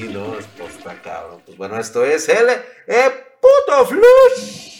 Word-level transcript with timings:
Sí, 0.00 0.08
no, 0.08 0.38
esto 0.38 0.66
está 0.66 1.02
cabrón. 1.02 1.42
Pues 1.44 1.58
bueno, 1.58 1.78
esto 1.78 2.02
es 2.06 2.26
el 2.30 2.48
eh, 2.48 3.10
puto 3.38 3.86
flush. 3.86 4.70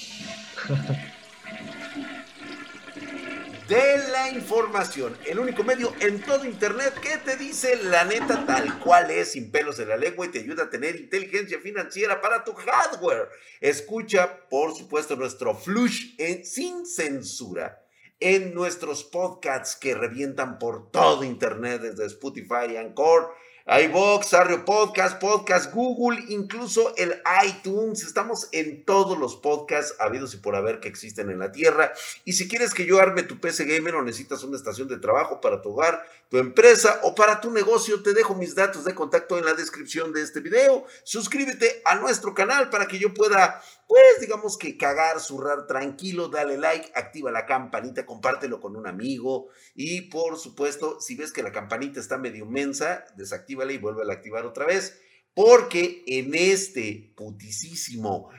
de 3.68 3.98
la 4.10 4.30
información, 4.30 5.14
el 5.26 5.38
único 5.38 5.62
medio 5.62 5.92
en 6.00 6.22
todo 6.22 6.46
internet 6.46 6.94
que 7.02 7.18
te 7.18 7.36
dice 7.36 7.76
la 7.84 8.04
neta 8.04 8.46
tal 8.46 8.78
cual 8.78 9.10
es, 9.10 9.32
sin 9.32 9.52
pelos 9.52 9.78
en 9.78 9.90
la 9.90 9.98
lengua 9.98 10.24
y 10.24 10.30
te 10.30 10.38
ayuda 10.38 10.64
a 10.64 10.70
tener 10.70 10.96
inteligencia 10.96 11.60
financiera 11.60 12.22
para 12.22 12.42
tu 12.42 12.54
hardware. 12.54 13.28
Escucha, 13.60 14.48
por 14.48 14.74
supuesto, 14.74 15.16
nuestro 15.16 15.54
flush 15.54 16.14
en, 16.16 16.46
sin 16.46 16.86
censura 16.86 17.84
en 18.20 18.54
nuestros 18.54 19.04
podcasts 19.04 19.76
que 19.76 19.94
revientan 19.94 20.58
por 20.58 20.90
todo 20.90 21.24
internet 21.24 21.82
desde 21.82 22.06
Spotify, 22.06 22.76
Anchor, 22.78 23.34
iVox, 23.70 24.34
Arrio 24.34 24.64
Podcast, 24.64 25.20
Podcast 25.20 25.72
Google, 25.72 26.24
incluso 26.26 26.92
el 26.96 27.22
iTunes. 27.46 28.02
Estamos 28.02 28.48
en 28.50 28.84
todos 28.84 29.16
los 29.16 29.36
podcasts 29.36 29.94
habidos 30.00 30.34
y 30.34 30.38
por 30.38 30.56
haber 30.56 30.80
que 30.80 30.88
existen 30.88 31.30
en 31.30 31.38
la 31.38 31.52
Tierra. 31.52 31.92
Y 32.24 32.32
si 32.32 32.48
quieres 32.48 32.74
que 32.74 32.84
yo 32.84 32.98
arme 32.98 33.22
tu 33.22 33.38
PC 33.38 33.66
Gamer 33.66 33.94
o 33.94 34.02
necesitas 34.02 34.42
una 34.42 34.56
estación 34.56 34.88
de 34.88 34.98
trabajo 34.98 35.40
para 35.40 35.62
tu 35.62 35.70
hogar, 35.70 36.04
tu 36.28 36.38
empresa 36.38 36.98
o 37.04 37.14
para 37.14 37.40
tu 37.40 37.52
negocio, 37.52 38.02
te 38.02 38.12
dejo 38.12 38.34
mis 38.34 38.56
datos 38.56 38.84
de 38.84 38.92
contacto 38.92 39.38
en 39.38 39.44
la 39.44 39.54
descripción 39.54 40.12
de 40.12 40.22
este 40.22 40.40
video. 40.40 40.84
Suscríbete 41.04 41.80
a 41.84 41.94
nuestro 41.94 42.34
canal 42.34 42.70
para 42.70 42.88
que 42.88 42.98
yo 42.98 43.14
pueda 43.14 43.62
pues 43.90 44.20
digamos 44.20 44.56
que 44.56 44.76
cagar, 44.76 45.18
zurrar 45.18 45.66
tranquilo, 45.66 46.28
dale 46.28 46.56
like, 46.56 46.92
activa 46.94 47.32
la 47.32 47.44
campanita, 47.44 48.06
compártelo 48.06 48.60
con 48.60 48.76
un 48.76 48.86
amigo 48.86 49.48
y 49.74 50.02
por 50.02 50.38
supuesto, 50.38 51.00
si 51.00 51.16
ves 51.16 51.32
que 51.32 51.42
la 51.42 51.50
campanita 51.50 51.98
está 51.98 52.16
medio 52.16 52.46
mensa, 52.46 53.04
desactívala 53.16 53.72
y 53.72 53.78
vuelve 53.78 54.02
a 54.08 54.14
activar 54.14 54.46
otra 54.46 54.64
vez, 54.64 55.02
porque 55.34 56.04
en 56.06 56.36
este 56.36 57.12
putisísimo 57.16 58.30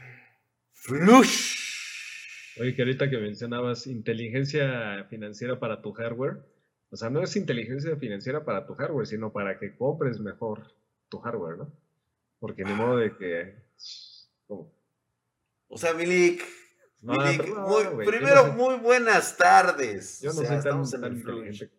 flush. 0.72 1.58
Oye, 2.58 2.74
que 2.74 2.84
ahorita 2.84 3.10
que 3.10 3.18
mencionabas 3.18 3.88
inteligencia 3.88 5.06
financiera 5.10 5.60
para 5.60 5.82
tu 5.82 5.92
hardware, 5.92 6.38
o 6.92 6.96
sea, 6.96 7.10
no 7.10 7.22
es 7.22 7.36
inteligencia 7.36 7.98
financiera 7.98 8.46
para 8.46 8.66
tu 8.66 8.74
hardware, 8.76 9.06
sino 9.06 9.34
para 9.34 9.60
que 9.60 9.76
compres 9.76 10.18
mejor 10.22 10.74
tu 11.10 11.20
hardware, 11.20 11.58
¿no? 11.58 11.74
Porque 12.40 12.64
ni 12.64 12.72
modo 12.72 12.96
de 12.96 13.18
que... 13.18 13.56
O 15.74 15.78
sea, 15.78 15.94
Milik, 15.94 16.46
primero, 18.06 18.48
muy 18.52 18.76
buenas 18.76 19.38
tardes. 19.38 20.20
Yo 20.20 20.34
no 20.34 20.42
sé 20.42 20.54
estamos 20.54 20.94
en 20.94 21.06
el 21.06 21.72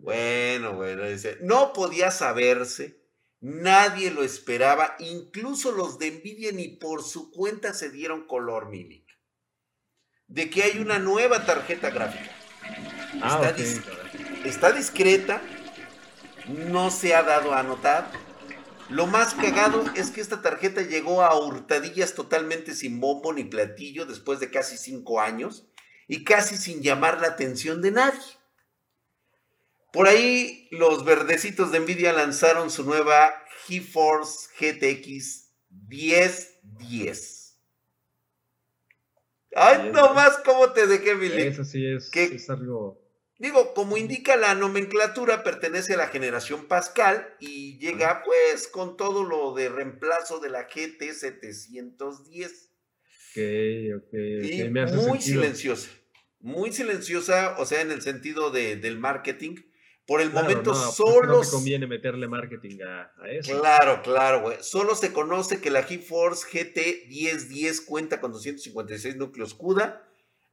Bueno, 0.00 0.74
bueno, 0.74 1.04
dice, 1.04 1.38
no 1.40 1.72
podía 1.72 2.10
saberse, 2.10 3.00
nadie 3.40 4.10
lo 4.10 4.24
esperaba, 4.24 4.96
incluso 4.98 5.70
los 5.70 6.00
de 6.00 6.10
Nvidia 6.10 6.50
ni 6.50 6.66
por 6.66 7.04
su 7.04 7.30
cuenta 7.30 7.72
se 7.74 7.90
dieron 7.90 8.26
color, 8.26 8.70
Milik, 8.70 9.06
de 10.26 10.50
que 10.50 10.64
hay 10.64 10.80
una 10.80 10.98
nueva 10.98 11.46
tarjeta 11.46 11.90
gráfica. 11.90 12.32
Ah, 13.22 13.52
está, 13.56 14.48
está 14.48 14.72
discreta, 14.72 15.40
no 16.48 16.90
se 16.90 17.14
ha 17.14 17.22
dado 17.22 17.54
a 17.54 17.62
notar 17.62 18.25
lo 18.88 19.06
más 19.06 19.34
cagado 19.34 19.84
es 19.96 20.10
que 20.10 20.20
esta 20.20 20.42
tarjeta 20.42 20.82
llegó 20.82 21.22
a 21.22 21.38
hurtadillas 21.38 22.14
totalmente 22.14 22.74
sin 22.74 23.00
bombo 23.00 23.32
ni 23.32 23.44
platillo 23.44 24.06
después 24.06 24.40
de 24.40 24.50
casi 24.50 24.76
cinco 24.76 25.20
años 25.20 25.66
y 26.08 26.24
casi 26.24 26.56
sin 26.56 26.82
llamar 26.82 27.20
la 27.20 27.28
atención 27.28 27.82
de 27.82 27.90
nadie. 27.90 28.20
Por 29.92 30.06
ahí 30.06 30.68
los 30.70 31.04
verdecitos 31.04 31.72
de 31.72 31.80
Nvidia 31.80 32.12
lanzaron 32.12 32.70
su 32.70 32.84
nueva 32.84 33.32
GeForce 33.66 34.48
GTX 34.60 35.52
1010. 35.88 37.58
Ay, 39.54 39.90
nomás 39.90 40.38
cómo 40.44 40.70
te 40.72 40.86
dejé, 40.86 41.14
Billy. 41.14 41.42
Eso 41.42 41.64
sí 41.64 41.84
es, 41.86 42.10
es 42.14 42.50
algo 42.50 43.05
Digo, 43.38 43.74
como 43.74 43.98
indica 43.98 44.36
la 44.36 44.54
nomenclatura, 44.54 45.42
pertenece 45.42 45.94
a 45.94 45.96
la 45.98 46.08
generación 46.08 46.68
Pascal 46.68 47.34
y 47.38 47.76
llega 47.78 48.22
pues 48.24 48.66
con 48.66 48.96
todo 48.96 49.24
lo 49.24 49.52
de 49.52 49.68
reemplazo 49.68 50.40
de 50.40 50.48
la 50.48 50.66
GT710. 50.68 52.70
Ok, 53.30 53.36
ok. 53.98 54.14
Y 54.42 54.70
muy 54.94 55.20
silenciosa, 55.20 55.90
muy 56.40 56.72
silenciosa, 56.72 57.56
o 57.58 57.66
sea, 57.66 57.82
en 57.82 57.90
el 57.90 58.00
sentido 58.00 58.50
de, 58.50 58.76
del 58.76 58.98
marketing. 58.98 59.56
Por 60.06 60.20
el 60.20 60.30
momento 60.30 60.70
pues, 60.70 60.94
solo... 60.94 61.42
No 61.42 61.50
conviene 61.50 61.88
meterle 61.88 62.28
marketing 62.28 62.78
a, 62.86 63.10
eso. 63.28 63.60
Claro, 63.60 64.02
claro, 64.02 64.40
güey. 64.40 64.58
Solo 64.60 64.94
se 64.94 65.12
conoce 65.12 65.60
que 65.60 65.68
la 65.68 65.82
GeForce 65.82 66.46
GT 66.46 67.08
1010 67.08 67.80
cuenta 67.80 68.20
con 68.20 68.30
256 68.30 69.16
núcleos 69.16 69.54
CUDA 69.54 70.06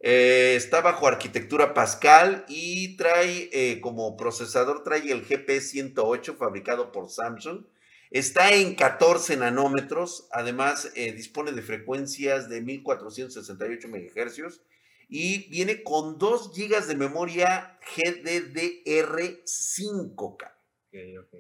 eh, 0.06 0.56
está 0.58 0.82
bajo 0.82 1.08
arquitectura 1.08 1.74
Pascal 1.74 2.44
y 2.50 2.98
trae 2.98 3.50
eh, 3.54 3.80
como 3.80 4.18
procesador, 4.18 4.84
trae 4.84 5.10
el 5.10 5.26
GP108 5.26 6.36
fabricado 6.36 6.92
por 6.92 7.10
Samsung. 7.10 7.64
Está 8.12 8.54
en 8.54 8.76
14 8.76 9.38
nanómetros, 9.38 10.28
además 10.32 10.92
eh, 10.96 11.14
dispone 11.14 11.54
de 11.54 11.62
frecuencias 11.62 12.50
de 12.50 12.60
1468 12.60 13.88
MHz 13.88 14.60
y 15.08 15.50
viene 15.50 15.84
con 15.84 16.18
2 16.18 16.52
GB 16.54 16.86
de 16.86 16.96
memoria 16.96 17.80
GDDR5K. 17.96 20.52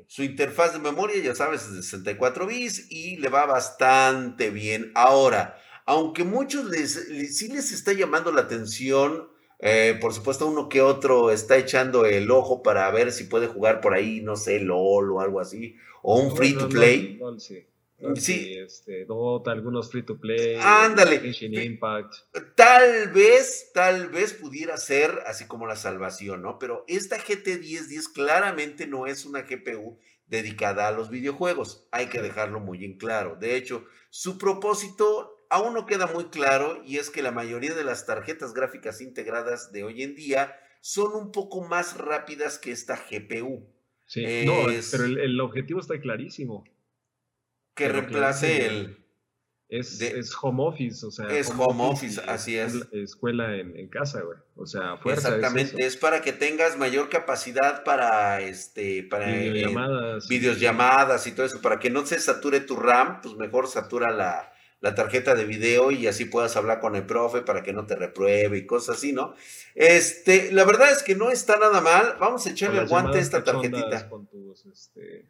Su 0.08 0.24
interfaz 0.24 0.72
de 0.72 0.80
memoria, 0.80 1.22
ya 1.22 1.36
sabes, 1.36 1.64
es 1.64 1.76
de 1.76 1.84
64 1.84 2.48
bits 2.48 2.90
y 2.90 3.18
le 3.18 3.28
va 3.28 3.46
bastante 3.46 4.52
bien. 4.52 4.94
Ahora, 4.96 5.60
aunque 5.86 6.24
muchos 6.24 6.66
les, 6.66 7.38
sí 7.38 7.48
les 7.50 7.72
está 7.72 7.94
llamando 7.94 8.32
la 8.32 8.42
atención, 8.42 9.28
eh, 9.60 9.98
por 10.02 10.14
supuesto 10.14 10.48
uno 10.48 10.68
que 10.68 10.82
otro 10.82 11.32
está 11.32 11.58
echando 11.58 12.06
el 12.06 12.30
ojo 12.32 12.64
para 12.64 12.90
ver 12.92 13.12
si 13.12 13.26
puede 13.26 13.48
jugar 13.48 13.82
por 13.82 13.94
ahí, 13.94 14.22
no 14.22 14.36
sé, 14.36 14.60
LOL 14.60 15.12
o 15.12 15.22
algo 15.22 15.40
así, 15.40 15.76
o 16.02 16.20
un 16.20 16.36
free 16.36 16.54
to 16.54 16.68
play. 16.68 17.20
sí. 17.38 17.66
sí. 18.16 18.58
Este, 18.58 19.06
Dota, 19.06 19.52
algunos 19.52 19.90
free 19.90 20.04
to 20.04 20.20
play. 20.20 20.58
Ándale. 20.62 21.22
Impact. 21.42 22.14
Tal 22.56 23.10
vez, 23.14 23.72
tal 23.74 24.10
vez 24.10 24.34
pudiera 24.34 24.76
ser 24.78 25.22
así 25.26 25.46
como 25.46 25.66
la 25.66 25.76
salvación, 25.76 26.42
¿no? 26.42 26.60
Pero 26.60 26.84
esta 26.88 27.18
GT 27.18 27.60
1010 27.60 28.10
claramente 28.10 28.88
no 28.88 29.08
es 29.08 29.26
una 29.26 29.44
GPU 29.44 29.98
dedicada 30.28 30.88
a 30.88 30.92
los 30.92 31.10
videojuegos. 31.10 31.88
Hay 31.92 32.08
que 32.08 32.22
dejarlo 32.22 32.60
muy 32.60 32.84
en 32.84 32.98
claro. 32.98 33.38
De 33.40 33.56
hecho, 33.56 33.86
su 34.10 34.38
propósito 34.38 35.43
aún 35.54 35.76
no 35.76 35.86
queda 35.86 36.08
muy 36.08 36.26
claro 36.26 36.82
y 36.84 36.98
es 36.98 37.12
que 37.12 37.22
la 37.22 37.32
mayoría 37.32 37.76
de 37.76 37.84
las 37.84 38.08
tarjetas 38.08 38.56
gráficas 38.56 39.02
integradas 39.02 39.72
de 39.72 39.84
hoy 39.84 40.02
en 40.02 40.16
día 40.16 40.58
son 40.82 41.14
un 41.16 41.32
poco 41.32 41.62
más 41.62 41.96
rápidas 41.98 42.58
que 42.58 42.72
esta 42.72 42.96
GPU. 42.96 43.64
Sí, 44.08 44.46
no, 44.46 44.66
pero 44.92 45.06
el, 45.06 45.40
objetivo 45.40 45.80
está 45.80 46.00
clarísimo. 46.00 46.64
Que 47.76 47.88
reemplace 47.88 48.66
el... 48.66 48.98
Es, 49.70 50.02
es, 50.02 50.32
home 50.40 50.64
office, 50.64 51.04
o 51.04 51.10
sea. 51.10 51.28
Es 51.30 51.50
home, 51.50 51.84
office, 51.84 52.22
así 52.28 52.58
es. 52.58 52.76
Escuela 52.92 53.56
en, 53.56 53.88
casa, 53.88 54.22
güey. 54.22 54.38
O 54.56 54.68
sea, 54.68 54.98
fuerza. 54.98 55.30
Exactamente, 55.30 55.84
es, 55.84 55.98
para 55.98 56.22
que 56.22 56.32
tengas 56.32 56.78
mayor 56.78 57.10
capacidad 57.10 57.84
para 57.84 58.42
este, 58.42 59.02
para 59.04 59.26
videollamadas, 59.26 60.28
videollamadas 60.28 61.26
y 61.26 61.32
todo 61.32 61.48
eso, 61.48 61.60
para 61.62 61.80
que 61.80 61.90
no 61.90 62.06
se 62.06 62.20
sature 62.20 62.60
tu 62.60 62.76
RAM, 62.76 63.22
pues 63.22 63.36
mejor 63.36 63.68
satura 63.68 64.12
la, 64.12 64.53
la 64.84 64.96
tarjeta 64.96 65.34
de 65.34 65.46
video 65.46 65.92
y 65.92 66.08
así 66.08 66.26
puedas 66.26 66.58
hablar 66.58 66.82
con 66.82 66.98
el 66.98 67.06
profe 67.06 67.42
para 67.42 67.64
que 67.64 67.72
no 67.72 67.86
te 67.86 67.96
repruebe 67.96 68.58
y 68.58 68.66
cosas 68.66 68.98
así, 68.98 69.14
¿no? 69.14 69.34
Este, 69.76 70.52
la 70.52 70.66
verdad 70.66 70.92
es 70.92 71.04
que 71.04 71.16
no 71.16 71.32
está 71.32 71.58
nada 71.58 71.80
mal. 71.80 72.18
Vamos 72.20 72.46
a 72.46 72.50
echarle 72.50 72.82
el 72.82 72.90
guante 72.90 73.18
a 73.18 73.22
esta 73.22 73.46
tarjetita. 73.46 74.10
Con 74.10 74.28
tus, 74.28 74.66
este, 74.66 75.26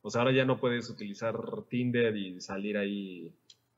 pues 0.00 0.16
ahora 0.16 0.32
ya 0.32 0.46
no 0.46 0.58
puedes 0.58 0.88
utilizar 0.88 1.34
Tinder 1.68 2.16
y 2.16 2.40
salir 2.40 2.78
ahí 2.78 3.30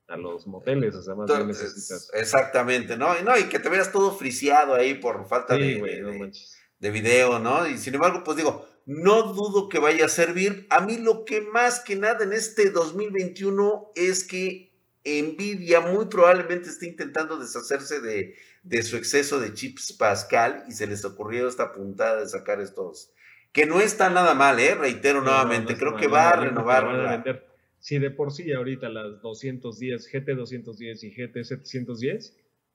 a 0.07 0.17
los 0.17 0.47
moteles, 0.47 0.95
o 0.95 1.03
sea, 1.03 1.17
más 1.17 1.29
bien 1.29 1.49
necesitas. 1.49 2.13
Exactamente, 2.15 2.97
¿no? 2.97 3.19
Y, 3.19 3.25
no, 3.25 3.37
y 3.37 3.49
que 3.49 3.59
te 3.59 3.69
veas 3.69 3.91
todo 3.91 4.13
friseado 4.13 4.77
ahí 4.77 4.95
por 4.95 5.27
falta 5.27 5.57
de, 5.57 6.31
de 6.79 6.91
video, 6.93 7.41
¿no? 7.41 7.67
Y 7.67 7.79
sin 7.79 7.95
embargo, 7.95 8.23
pues 8.23 8.37
digo, 8.37 8.65
no 8.87 9.25
dudo 9.33 9.69
que 9.69 9.81
vaya 9.81 10.05
a 10.05 10.09
servir. 10.09 10.69
A 10.71 10.83
mí 10.83 10.99
lo 10.99 11.25
que 11.25 11.41
más 11.41 11.81
que 11.81 11.97
nada 11.97 12.23
en 12.23 12.33
este 12.33 12.71
2021 12.71 13.91
es 13.97 14.23
que 14.23 14.74
Nvidia 15.05 15.81
muy 15.81 16.07
probablemente 16.07 16.71
está 16.71 16.87
intentando 16.87 17.39
deshacerse 17.39 18.01
de, 18.01 18.83
su 18.83 18.97
exceso 18.97 19.39
de 19.39 19.53
chips 19.53 19.93
Pascal 19.93 20.65
y 20.67 20.73
se 20.73 20.87
les 20.87 21.05
ocurrió 21.05 21.47
esta 21.47 21.73
puntada 21.73 22.21
de 22.21 22.29
sacar 22.29 22.61
estos, 22.61 23.13
que 23.53 23.67
no 23.67 23.81
está 23.81 24.09
nada 24.09 24.35
mal, 24.35 24.59
¿eh? 24.59 24.75
reitero 24.75 25.21
nuevamente, 25.21 25.77
creo 25.77 25.97
que 25.97 26.09
va 26.09 26.31
a 26.31 26.37
renovar. 26.37 27.43
Si 27.79 27.99
de 27.99 28.11
por 28.11 28.33
sí 28.33 28.51
ahorita 28.51 28.89
las 28.89 29.21
210, 29.21 30.11
GT210 30.11 31.03
y 31.03 31.15
GT710 31.15 32.33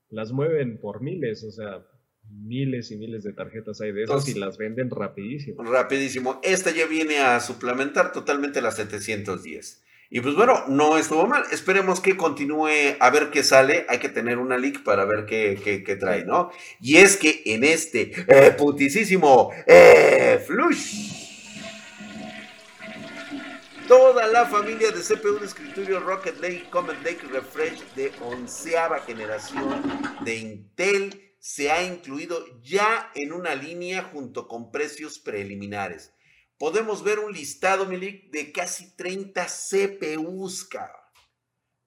las 0.09 0.31
mueven 0.31 0.77
por 0.79 1.01
miles, 1.01 1.43
o 1.43 1.51
sea, 1.51 1.83
miles 2.29 2.91
y 2.91 2.97
miles 2.97 3.23
de 3.23 3.33
tarjetas 3.33 3.81
hay 3.81 3.91
de 3.91 4.03
esas 4.03 4.27
y 4.27 4.35
las 4.35 4.57
venden 4.57 4.91
rapidísimo. 4.91 5.63
Rapidísimo. 5.63 6.39
Esta 6.43 6.71
ya 6.71 6.85
viene 6.85 7.19
a 7.19 7.39
suplementar 7.39 8.11
totalmente 8.11 8.61
las 8.61 8.75
710. 8.75 9.83
Y 10.11 10.21
pues 10.21 10.33
bueno, 10.33 10.63
no 10.67 10.97
estuvo 10.97 11.27
mal. 11.27 11.43
Esperemos 11.51 11.99
que 11.99 12.17
continúe 12.17 12.95
a 12.99 13.09
ver 13.11 13.29
qué 13.29 13.43
sale. 13.43 13.85
Hay 13.89 13.99
que 13.99 14.09
tener 14.09 14.39
una 14.39 14.57
leak 14.57 14.83
para 14.83 15.05
ver 15.05 15.25
qué, 15.25 15.83
qué, 15.85 15.95
trae, 15.95 16.25
¿no? 16.25 16.49
Y 16.81 16.97
es 16.97 17.15
que 17.15 17.43
en 17.45 17.63
este 17.63 18.11
eh, 18.27 18.55
eh, 19.67 20.43
flush. 20.47 21.19
Toda 23.87 24.27
la 24.27 24.45
familia 24.45 24.91
de 24.91 25.01
CPU 25.01 25.39
de 25.39 25.45
escritorio 25.45 25.99
Rocket 25.99 26.39
Lake 26.39 26.65
Comet 26.69 27.03
Lake 27.03 27.21
Refresh 27.31 27.81
de 27.95 28.11
onceava 28.21 28.99
generación 28.99 29.81
de 30.23 30.35
Intel 30.35 31.33
se 31.39 31.71
ha 31.71 31.83
incluido 31.83 32.45
ya 32.61 33.11
en 33.15 33.31
una 33.31 33.55
línea 33.55 34.03
junto 34.03 34.47
con 34.47 34.71
precios 34.71 35.17
preliminares 35.17 36.13
podemos 36.59 37.03
ver 37.03 37.19
un 37.19 37.31
listado, 37.31 37.85
Milik, 37.87 38.29
de 38.31 38.51
casi 38.51 38.95
30 38.95 39.47
CPUs, 39.47 40.69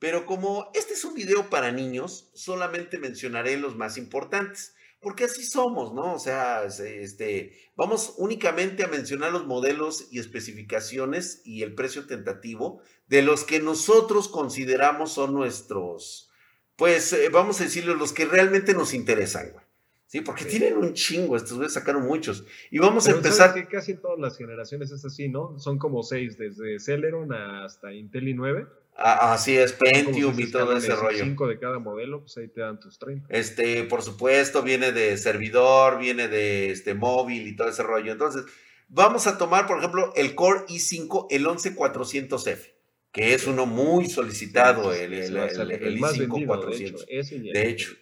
Pero 0.00 0.26
como 0.26 0.70
este 0.74 0.94
es 0.94 1.04
un 1.04 1.14
video 1.14 1.48
para 1.48 1.70
niños, 1.70 2.30
solamente 2.34 2.98
mencionaré 2.98 3.56
los 3.58 3.76
más 3.76 3.96
importantes, 3.98 4.74
porque 4.98 5.24
así 5.24 5.44
somos, 5.44 5.92
¿no? 5.92 6.14
O 6.14 6.18
sea, 6.18 6.64
este, 6.64 7.70
vamos 7.76 8.14
únicamente 8.16 8.82
a 8.82 8.88
mencionar 8.88 9.30
los 9.30 9.46
modelos 9.46 10.08
y 10.10 10.18
especificaciones 10.18 11.42
y 11.44 11.62
el 11.62 11.74
precio 11.74 12.06
tentativo 12.06 12.80
de 13.06 13.22
los 13.22 13.44
que 13.44 13.60
nosotros 13.60 14.28
consideramos 14.28 15.12
son 15.12 15.34
nuestros, 15.34 16.30
pues 16.76 17.12
eh, 17.12 17.28
vamos 17.28 17.60
a 17.60 17.64
decirlo, 17.64 17.94
los 17.94 18.12
que 18.12 18.24
realmente 18.24 18.74
nos 18.74 18.94
interesan, 18.94 19.52
güey. 19.52 19.71
Sí, 20.12 20.20
porque 20.20 20.44
tienen 20.44 20.76
un 20.76 20.92
chingo, 20.92 21.36
estos 21.36 21.54
güeyes 21.54 21.72
sacaron 21.72 22.04
muchos. 22.04 22.44
Y 22.70 22.78
vamos 22.78 23.08
a 23.08 23.12
empezar. 23.12 23.54
que 23.54 23.66
casi 23.66 23.94
todas 23.94 24.18
las 24.18 24.36
generaciones 24.36 24.90
es 24.90 25.02
así, 25.06 25.30
¿no? 25.30 25.58
Son 25.58 25.78
como 25.78 26.02
seis, 26.02 26.36
desde 26.36 26.78
Celeron 26.80 27.32
hasta 27.32 27.94
Intel 27.94 28.24
i9. 28.24 28.68
Ah, 28.94 29.32
así 29.32 29.56
es, 29.56 29.72
Pentium 29.72 30.38
y 30.38 30.50
todo 30.50 30.76
ese 30.76 30.94
rollo. 30.94 31.24
Cinco 31.24 31.46
de 31.46 31.58
cada 31.58 31.78
modelo, 31.78 32.20
pues 32.20 32.36
ahí 32.36 32.48
te 32.48 32.60
dan 32.60 32.78
tus 32.78 32.98
30. 32.98 33.26
Este, 33.30 33.84
por 33.84 34.02
supuesto, 34.02 34.62
viene 34.62 34.92
de 34.92 35.16
servidor, 35.16 35.98
viene 35.98 36.28
de 36.28 36.70
este 36.70 36.92
móvil 36.92 37.46
y 37.46 37.56
todo 37.56 37.70
ese 37.70 37.82
rollo. 37.82 38.12
Entonces, 38.12 38.44
vamos 38.88 39.26
a 39.26 39.38
tomar, 39.38 39.66
por 39.66 39.78
ejemplo, 39.78 40.12
el 40.14 40.34
Core 40.34 40.66
i5, 40.68 41.28
el 41.30 41.46
11400F, 41.46 42.74
que 43.12 43.32
es 43.32 43.46
uno 43.46 43.64
muy 43.64 44.10
solicitado, 44.10 44.92
el, 44.92 45.14
el, 45.14 45.34
i5 45.34 46.46
400. 46.46 47.06
De 47.06 47.68
hecho, 47.70 47.96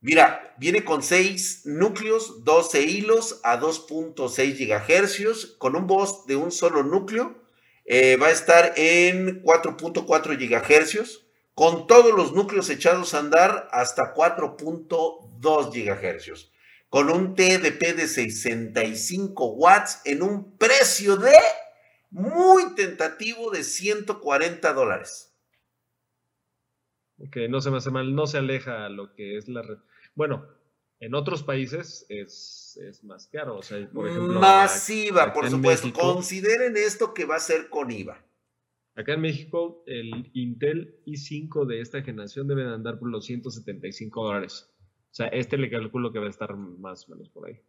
Mira, 0.00 0.54
viene 0.58 0.84
con 0.84 1.02
6 1.02 1.62
núcleos, 1.64 2.44
12 2.44 2.82
hilos 2.82 3.40
a 3.42 3.58
2.6 3.58 4.56
GHz, 4.56 5.56
con 5.58 5.74
un 5.74 5.88
bus 5.88 6.24
de 6.26 6.36
un 6.36 6.52
solo 6.52 6.84
núcleo. 6.84 7.42
Eh, 7.84 8.16
va 8.16 8.28
a 8.28 8.30
estar 8.30 8.74
en 8.76 9.42
4.4 9.42 10.36
GHz, 10.38 11.26
con 11.54 11.88
todos 11.88 12.14
los 12.14 12.32
núcleos 12.32 12.70
echados 12.70 13.12
a 13.12 13.18
andar 13.18 13.68
hasta 13.72 14.14
4.2 14.14 15.72
GHz, 15.72 16.52
con 16.88 17.10
un 17.10 17.34
TDP 17.34 17.96
de 17.96 18.06
65 18.06 19.46
watts 19.54 20.00
en 20.04 20.22
un 20.22 20.56
precio 20.58 21.16
de 21.16 21.34
muy 22.10 22.76
tentativo 22.76 23.50
de 23.50 23.64
140 23.64 24.72
dólares. 24.74 25.27
Que 27.32 27.48
no 27.48 27.60
se 27.60 27.70
me 27.70 27.78
hace 27.78 27.90
mal, 27.90 28.14
no 28.14 28.26
se 28.26 28.38
aleja 28.38 28.86
a 28.86 28.88
lo 28.88 29.14
que 29.14 29.36
es 29.36 29.48
la 29.48 29.62
red. 29.62 29.78
Bueno, 30.14 30.46
en 31.00 31.14
otros 31.14 31.42
países 31.42 32.06
es, 32.08 32.78
más 33.02 33.26
caro. 33.28 33.58
O 33.58 33.62
sea, 33.62 33.88
por 33.90 34.08
ejemplo. 34.08 34.40
Masiva, 34.40 35.32
por 35.32 35.48
supuesto. 35.48 35.92
Consideren 35.92 36.76
esto 36.76 37.14
que 37.14 37.24
va 37.24 37.36
a 37.36 37.40
ser 37.40 37.68
con 37.68 37.90
IVA. 37.90 38.24
Acá 38.96 39.14
en 39.14 39.20
México, 39.20 39.84
el 39.86 40.30
Intel 40.32 41.00
i5 41.06 41.66
de 41.66 41.80
esta 41.80 42.02
generación 42.02 42.48
debe 42.48 42.64
de 42.64 42.74
andar 42.74 42.98
por 42.98 43.08
los 43.08 43.26
175 43.26 44.24
dólares. 44.24 44.68
O 45.10 45.14
sea, 45.14 45.28
este 45.28 45.56
le 45.56 45.70
calculo 45.70 46.12
que 46.12 46.18
va 46.18 46.26
a 46.26 46.30
estar 46.30 46.56
más 46.56 47.08
o 47.08 47.12
menos 47.12 47.28
por 47.28 47.46
ahí. 47.46 47.60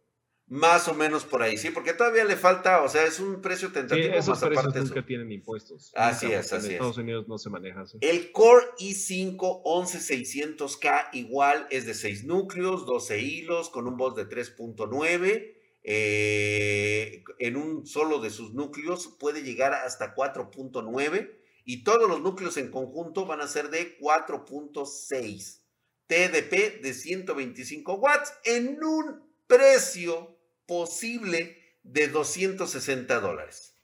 Más 0.50 0.88
o 0.88 0.94
menos 0.94 1.24
por 1.24 1.44
ahí, 1.44 1.56
sí, 1.56 1.70
porque 1.70 1.92
todavía 1.92 2.24
le 2.24 2.34
falta, 2.34 2.82
o 2.82 2.88
sea, 2.88 3.04
es 3.04 3.20
un 3.20 3.40
precio 3.40 3.70
tentativo. 3.70 4.08
Sí, 4.08 4.18
esos 4.18 4.40
precios 4.40 4.74
nunca 4.74 5.06
tienen 5.06 5.30
impuestos. 5.30 5.92
Así 5.94 6.26
es, 6.26 6.52
así 6.52 6.66
en 6.66 6.72
Estados 6.72 6.98
Unidos 6.98 7.28
no 7.28 7.38
se 7.38 7.50
maneja 7.50 7.82
así. 7.82 7.98
El 8.00 8.32
Core 8.32 8.66
i5 8.80 9.38
11600K 9.38 11.10
igual 11.12 11.68
es 11.70 11.86
de 11.86 11.94
6 11.94 12.24
núcleos, 12.24 12.84
12 12.84 13.20
hilos, 13.20 13.70
con 13.70 13.86
un 13.86 13.96
bus 13.96 14.16
de 14.16 14.28
3.9. 14.28 15.54
Eh, 15.84 17.22
en 17.38 17.56
un 17.56 17.86
solo 17.86 18.18
de 18.18 18.30
sus 18.30 18.52
núcleos 18.52 19.06
puede 19.20 19.44
llegar 19.44 19.72
hasta 19.72 20.16
4.9 20.16 21.30
y 21.64 21.84
todos 21.84 22.08
los 22.08 22.22
núcleos 22.22 22.56
en 22.56 22.72
conjunto 22.72 23.24
van 23.24 23.40
a 23.40 23.46
ser 23.46 23.70
de 23.70 23.96
4.6. 24.00 25.60
TDP 26.08 26.82
de 26.82 26.92
125 26.92 27.94
watts 27.94 28.32
en 28.42 28.82
un 28.82 29.30
precio 29.46 30.39
posible 30.70 31.58
de 31.82 32.06
260 32.06 33.18
dólares. 33.18 33.74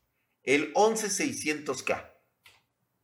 El 0.45 0.73
11600K. 0.73 2.13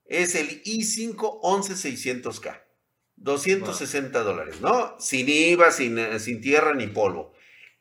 Es 0.05 0.37
el 0.37 0.63
i5 0.63 1.41
11600K. 1.43 2.63
260 3.17 4.21
dólares, 4.21 4.61
¿no? 4.61 4.95
Sin 5.01 5.29
IVA, 5.29 5.73
sin, 5.73 5.99
eh, 5.99 6.21
sin 6.21 6.41
tierra 6.41 6.75
ni 6.75 6.87
polvo. 6.87 7.33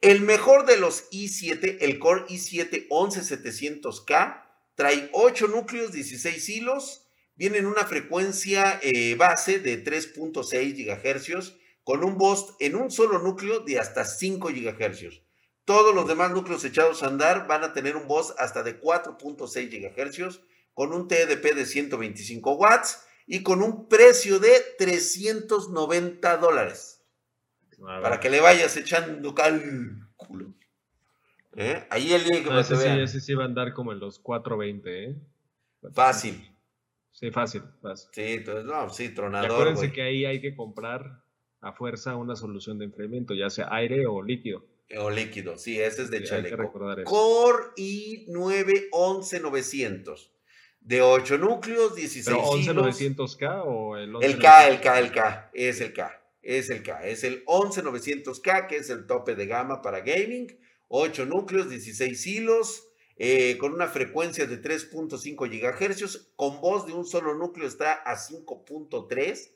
El 0.02 0.22
mejor 0.22 0.66
de 0.66 0.78
los 0.78 1.08
i7, 1.12 1.78
el 1.82 2.00
Core 2.00 2.26
i7 2.26 2.88
11700K, 2.90 4.44
trae 4.74 5.08
8 5.14 5.50
núcleos, 5.50 5.92
16 5.92 6.50
hilos, 6.50 7.06
viene 7.36 7.60
en 7.60 7.68
una 7.68 7.86
frecuencia 7.86 8.80
eh, 8.82 9.14
base 9.14 9.60
de 9.60 9.84
3.6 9.84 10.74
GHz, 10.74 11.54
con 11.84 12.04
un 12.04 12.18
boost 12.18 12.60
en 12.60 12.76
un 12.76 12.90
solo 12.90 13.20
núcleo 13.20 13.60
de 13.60 13.78
hasta 13.78 14.04
5 14.04 14.48
GHz. 14.48 15.22
Todos 15.66 15.94
los 15.94 16.08
demás 16.08 16.32
núcleos 16.32 16.66
echados 16.66 17.04
a 17.04 17.08
andar 17.08 17.48
van 17.48 17.64
a 17.64 17.74
tener 17.74 17.96
un 17.96 18.08
bus 18.08 18.34
hasta 18.38 18.64
de 18.64 18.82
4.6 18.82 19.70
GHz 19.70 20.42
con 20.74 20.94
un 20.94 21.08
TDP 21.08 21.54
de 21.54 21.66
125 21.66 22.54
watts 22.54 23.06
y 23.28 23.44
con 23.44 23.62
un 23.62 23.88
precio 23.88 24.40
de 24.40 24.52
390 24.78 26.38
dólares. 26.38 27.04
Para 27.80 28.20
que 28.20 28.30
le 28.30 28.42
vayas 28.42 28.76
echando 28.78 29.34
cálculo. 29.34 30.54
¿Eh? 31.56 31.86
Ahí 31.90 32.14
el 32.14 32.24
link 32.24 32.48
que 32.48 32.64
sí, 32.64 32.76
ese 32.88 33.20
sí 33.20 33.34
va 33.34 33.44
a 33.44 33.48
andar 33.48 33.74
como 33.74 33.92
en 33.92 34.00
los 34.00 34.20
420, 34.20 35.04
¿eh? 35.04 35.16
Fácil. 35.94 36.48
Sí, 37.12 37.30
fácil, 37.32 37.64
Sí, 38.12 38.22
entonces, 38.22 38.66
no, 38.66 38.90
sí, 38.90 39.10
tronador. 39.10 39.50
Y 39.50 39.54
acuérdense 39.54 39.92
que 39.92 40.02
ahí 40.02 40.26
hay 40.26 40.40
que 40.40 40.56
comprar 40.56 41.24
a 41.60 41.74
fuerza 41.74 42.16
una 42.16 42.36
solución 42.36 42.78
de 42.78 42.86
enfriamiento, 42.86 43.34
ya 43.34 43.50
sea 43.50 43.68
aire 43.72 44.08
o 44.08 44.24
líquido. 44.24 44.66
O 44.98 45.10
líquido, 45.10 45.58
sí, 45.58 45.80
ese 45.80 46.04
es 46.04 46.12
de 46.12 46.24
chaleco. 46.24 46.72
Core 47.06 47.64
i9 47.78 48.90
11900. 48.92 50.32
De 50.82 51.02
8 51.02 51.38
núcleos, 51.38 51.96
16 51.96 52.26
¿Pero 52.26 52.42
11900K 52.42 53.64
o 53.66 53.98
el 53.98 54.16
El 54.22 54.40
K, 54.40 54.68
el 54.68 54.82
K, 54.82 55.00
el 55.00 55.12
K. 55.12 55.52
Es 55.54 55.80
el 55.80 55.94
K. 55.94 56.22
Es 56.42 56.70
el 56.72 56.82
K. 56.82 57.06
Es 57.08 57.24
el 57.24 57.46
11900K, 57.46 58.68
que 58.68 58.78
es 58.78 58.90
el 58.90 59.06
tope 59.06 59.36
de 59.36 59.46
gama 59.46 59.82
para 59.82 60.00
gaming. 60.00 60.58
8 60.88 61.26
núcleos, 61.26 61.70
16 61.70 62.28
hilos. 62.28 62.88
Eh, 63.18 63.58
con 63.60 63.74
una 63.74 63.88
frecuencia 63.88 64.48
de 64.48 64.60
3.5 64.60 65.48
GHz. 65.48 66.32
Con 66.36 66.60
voz 66.60 66.88
de 66.88 66.94
un 66.94 67.06
solo 67.06 67.36
núcleo 67.36 67.68
está 67.68 67.94
a 67.94 68.16
5.3 68.16 69.52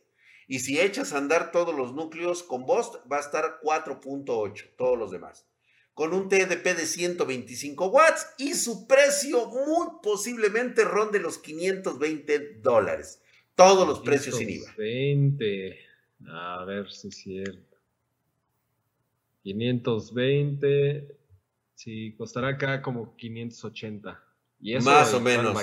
y 0.47 0.59
si 0.59 0.79
echas 0.79 1.13
a 1.13 1.17
andar 1.17 1.51
todos 1.51 1.75
los 1.75 1.93
núcleos 1.93 2.43
con 2.43 2.65
Bost, 2.65 2.95
va 3.11 3.17
a 3.17 3.21
estar 3.21 3.59
4.8, 3.63 4.75
todos 4.77 4.97
los 4.97 5.11
demás. 5.11 5.47
Con 5.93 6.13
un 6.13 6.27
TDP 6.27 6.75
de 6.75 6.85
125 6.85 7.87
watts 7.87 8.27
y 8.37 8.53
su 8.53 8.85
precio 8.85 9.47
muy 9.47 9.87
posiblemente 10.03 10.83
ronde 10.83 11.19
los 11.19 11.37
520 11.37 12.59
dólares. 12.61 13.21
Todos 13.55 13.87
los 13.87 14.01
precios 14.01 14.37
sin 14.37 14.49
IVA. 14.49 14.73
20. 14.77 15.79
A 16.27 16.65
ver 16.65 16.91
si 16.91 17.07
es 17.07 17.15
cierto. 17.15 17.77
520. 19.43 21.17
Sí, 21.75 22.13
costará 22.17 22.49
acá 22.49 22.81
como 22.81 23.15
580 23.15 24.24
más 24.83 25.13
o 25.13 25.19
menos. 25.19 25.55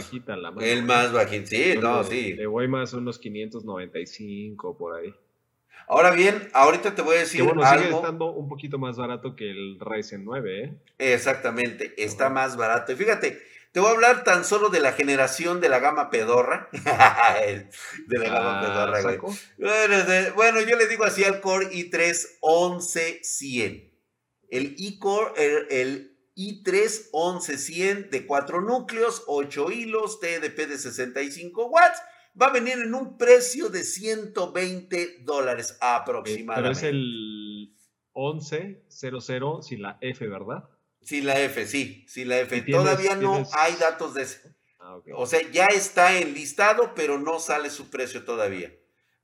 el 0.61 0.83
más 0.85 1.13
bajito, 1.13 1.47
sí, 1.47 1.75
no, 1.81 2.05
sí. 2.05 2.35
Le 2.35 2.47
voy 2.47 2.69
más 2.69 2.93
unos 2.93 3.19
595 3.19 4.77
por 4.77 4.97
ahí. 4.97 5.15
Ahora 5.89 6.11
bien, 6.13 6.49
ahorita 6.53 6.95
te 6.95 7.03
voy 7.03 7.17
a 7.17 7.21
decir 7.21 7.41
que 7.41 7.47
bueno, 7.47 7.69
sigue 7.69 7.91
estando 7.91 8.33
un 8.33 8.49
poquito 8.49 8.79
más 8.79 8.97
barato 8.97 9.35
que 9.37 9.51
el 9.51 9.79
Ryzen 9.81 10.25
9, 10.25 10.65
¿eh? 10.65 10.75
Exactamente, 10.99 11.93
está 12.03 12.31
más 12.31 12.57
barato. 12.57 12.93
Y 12.93 12.97
fíjate, 12.97 13.43
te 13.73 13.81
voy 13.81 13.89
a 13.89 13.93
hablar 13.93 14.25
tan 14.25 14.45
solo 14.45 14.69
de 14.69 14.81
la 14.81 14.93
generación 14.93 15.61
de 15.61 15.69
la 15.71 15.81
gama 15.81 16.11
pedorra. 16.11 16.69
de 16.73 18.19
la 18.19 18.29
gama 18.29 18.59
ah, 18.59 18.63
pedorra, 18.63 19.03
güey. 19.03 19.19
Bueno, 19.59 19.97
bueno, 20.35 20.61
yo 20.61 20.77
le 20.77 20.87
digo 20.87 21.05
así 21.05 21.25
al 21.25 21.41
Core 21.41 21.71
i3 21.71 22.39
11100. 22.41 23.91
el 24.51 24.75
i-Core, 24.77 25.33
el, 25.71 26.12
i3 26.37 27.11
11100 27.13 28.11
de 28.11 28.27
4 28.27 28.61
núcleos, 28.61 29.23
8 29.27 29.71
hilos, 29.71 30.21
TDP 30.21 30.69
de 30.69 30.79
65 30.79 31.67
watts. 31.67 32.01
Va 32.41 32.47
a 32.47 32.53
venir 32.53 32.79
en 32.79 32.95
un 32.95 33.19
precio 33.19 33.69
de 33.69 33.85
120 33.85 35.19
dólares 35.23 35.77
aproximadamente. 35.81 36.63
Pero 36.63 36.73
es 36.73 36.83
el 36.83 37.75
1100 38.15 39.63
sin 39.63 39.83
la 39.83 39.99
F, 40.01 40.27
¿verdad? 40.27 40.69
Sin 41.03 41.27
la 41.27 41.39
F, 41.41 41.67
sí, 41.67 42.05
sin 42.09 42.29
la 42.29 42.41
F. 42.41 42.63
Todavía 42.63 43.17
no 43.17 43.47
hay 43.59 43.75
datos 43.77 44.15
de 44.15 44.23
ese. 44.23 44.55
Ah, 44.79 44.99
o 45.15 45.27
sea, 45.27 45.41
ya 45.51 45.67
está 45.67 46.19
enlistado, 46.19 46.93
pero 46.95 47.19
no 47.19 47.39
sale 47.39 47.71
su 47.71 47.91
precio 47.91 48.25
todavía. 48.25 48.73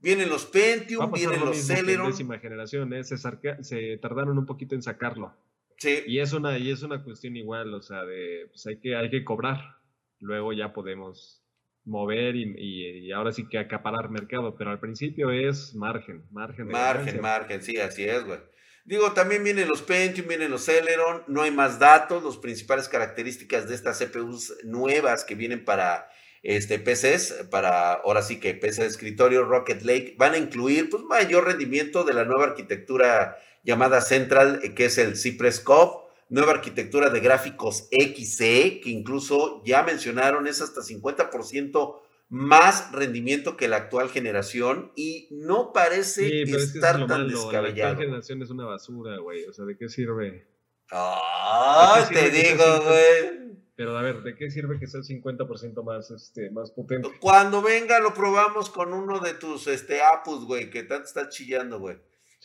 Vienen 0.01 0.29
los 0.29 0.47
Pentium, 0.47 1.11
vienen 1.13 1.41
los 1.41 1.57
Celeron. 1.57 2.11
décima 2.11 2.39
generación, 2.39 2.93
¿eh? 2.93 3.03
se, 3.03 3.99
tardaron 3.99 4.39
un 4.39 4.47
poquito 4.47 4.77
en 4.77 4.83
sacarlo. 4.83 5.35
Sí. 5.79 6.03
Y 6.07 6.19
es 6.19 6.33
una, 6.33 6.59
y 6.59 6.71
es 6.71 6.83
una 6.83 7.03
cuestión 7.03 7.37
igual, 7.37 7.73
o 7.73 7.81
sea, 7.81 8.05
de, 8.05 8.47
pues 8.51 8.67
hay 8.67 8.79
que, 8.79 8.97
hay 8.97 9.11
que 9.11 9.25
cobrar. 9.25 9.77
Luego 10.21 10.53
ya 10.53 10.73
podemos 10.73 11.43
mover 11.85 12.37
y, 12.37 13.11
ahora 13.13 13.33
sí 13.33 13.49
que 13.49 13.59
acaparar 13.59 14.11
mercado, 14.11 14.55
pero 14.57 14.71
al 14.71 14.81
principio 14.81 15.31
es 15.31 15.75
margen, 15.75 16.25
margen. 16.31 16.69
margen, 16.69 17.21
margen, 17.21 17.63
sí, 17.63 17.79
así 17.79 18.05
es, 18.05 18.25
güey. 18.25 18.39
Digo, 18.85 19.13
también 19.13 19.45
vienen 19.45 19.69
los 19.69 19.83
Pentium, 19.83 20.29
vienen 20.29 20.51
los 20.51 20.65
Celeron, 20.65 21.23
no 21.27 21.43
hay 21.43 21.51
más 21.51 21.79
datos, 21.79 22.25
las 22.25 22.39
principales 22.39 22.89
características 22.89 23.69
de 23.69 23.75
estas 23.75 23.99
CPUs 23.99 24.55
nuevas 24.65 25.25
que 25.25 25.35
vienen 25.35 25.65
para 25.65 26.09
este, 26.43 26.79
PCs, 26.79 27.49
para 27.51 27.95
ahora 27.95 28.23
sí 28.23 28.41
que 28.41 28.55
PC 28.55 28.83
de 28.83 28.89
escritorio, 28.89 29.45
Rocket 29.45 29.83
Lake, 29.83 30.15
van 30.17 30.35
a 30.35 30.39
incluir 30.39 30.89
pues, 30.89 31.03
mayor 31.05 31.45
rendimiento 31.45 32.05
de 32.05 32.15
la 32.15 32.25
nueva 32.25 32.45
arquitectura 32.45 33.37
llamada 33.65 34.01
Central, 34.01 34.61
eh, 34.63 34.75
que 34.75 34.87
es 34.87 34.99
el 34.99 35.17
Cypress 35.17 35.61
Cove, 35.61 36.09
nueva 36.29 36.53
arquitectura 36.53 37.11
de 37.11 37.21
gráficos 37.21 37.89
XC, 37.91 38.81
que 38.83 38.91
incluso 38.91 39.63
ya 39.65 39.83
mencionaron 39.83 40.47
es 40.47 40.61
hasta 40.61 40.83
50% 40.83 42.01
más 42.31 42.93
rendimiento 42.93 43.57
que 43.57 43.69
la 43.69 43.77
actual 43.77 44.11
generación 44.11 44.93
y 44.95 45.29
no 45.31 45.73
parece 45.73 46.43
estar 46.43 47.07
tan 47.07 47.29
descabellado. 47.29 47.75
La 47.75 47.89
actual 47.89 47.97
generación 47.97 48.43
es 48.43 48.51
una 48.51 48.67
basura, 48.67 49.19
güey. 49.19 49.45
O 49.47 49.53
sea, 49.53 49.65
¿de 49.65 49.77
qué 49.77 49.89
sirve? 49.89 50.47
Ah, 50.91 52.07
te 52.13 52.31
digo, 52.31 52.65
güey. 52.85 53.49
Pero 53.77 53.97
a 53.97 54.03
ver, 54.03 54.23
¿de 54.23 54.35
qué 54.35 54.51
sirve 54.51 54.79
que 54.79 54.89
sea 54.89 55.01
el 55.01 55.07
50% 55.07 55.85
más, 55.85 56.11
este, 56.11 56.51
más 56.51 56.73
potente? 56.73 57.11
Cuando 57.21 57.63
venga 57.63 58.01
lo 58.01 58.13
probamos 58.13 58.71
con 58.71 58.93
uno 58.93 59.21
de 59.21 59.35
tus 59.35 59.69
este, 59.69 60.03
Apus, 60.03 60.45
güey, 60.47 60.69
que 60.69 60.83
tanto 60.83 61.05
está 61.05 61.29
chillando, 61.29 61.79
güey. 61.79 61.97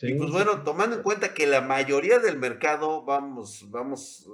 Y 0.02 0.14
pues 0.14 0.30
bueno, 0.30 0.62
tomando 0.64 0.96
en 0.96 1.02
cuenta 1.02 1.34
que 1.34 1.46
la 1.46 1.60
mayoría 1.60 2.18
del 2.18 2.38
mercado 2.38 3.04
vamos, 3.04 3.70
vamos, 3.70 4.28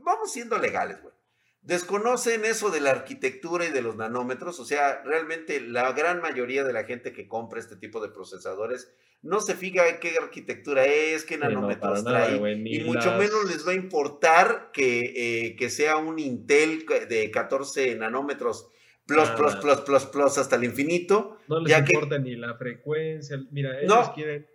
vamos 0.00 0.32
siendo 0.32 0.58
legales, 0.58 1.02
güey. 1.02 1.14
Desconocen 1.60 2.44
eso 2.44 2.70
de 2.70 2.80
la 2.80 2.90
arquitectura 2.90 3.64
y 3.64 3.70
de 3.70 3.80
los 3.80 3.96
nanómetros, 3.96 4.60
o 4.60 4.66
sea, 4.66 5.02
realmente 5.02 5.60
la 5.62 5.92
gran 5.92 6.20
mayoría 6.20 6.62
de 6.62 6.74
la 6.74 6.84
gente 6.84 7.14
que 7.14 7.26
compra 7.26 7.58
este 7.58 7.76
tipo 7.76 8.02
de 8.02 8.10
procesadores 8.10 8.92
no 9.22 9.40
se 9.40 9.54
fija 9.54 9.88
en 9.88 9.98
qué 9.98 10.18
arquitectura 10.20 10.84
es, 10.84 11.24
qué 11.24 11.38
nanómetros 11.38 12.04
trae, 12.04 12.36
y 12.36 12.84
mucho 12.84 13.12
menos 13.12 13.46
les 13.48 13.66
va 13.66 13.72
a 13.72 13.74
importar 13.74 14.70
que, 14.74 15.46
eh, 15.46 15.56
que, 15.56 15.70
sea 15.70 15.96
un 15.96 16.18
Intel 16.18 16.84
de 17.08 17.30
14 17.30 17.94
nanómetros 17.96 18.68
plus, 19.06 19.30
plus, 19.30 19.56
plus, 19.56 19.80
plus, 19.80 20.04
plus 20.04 20.36
hasta 20.36 20.56
el 20.56 20.64
infinito. 20.64 21.38
No 21.48 21.60
les 21.60 21.78
importa 21.78 22.18
ni 22.18 22.36
la 22.36 22.54
frecuencia, 22.58 23.42
mira, 23.50 23.80
ellos 23.80 24.10
quieren 24.14 24.46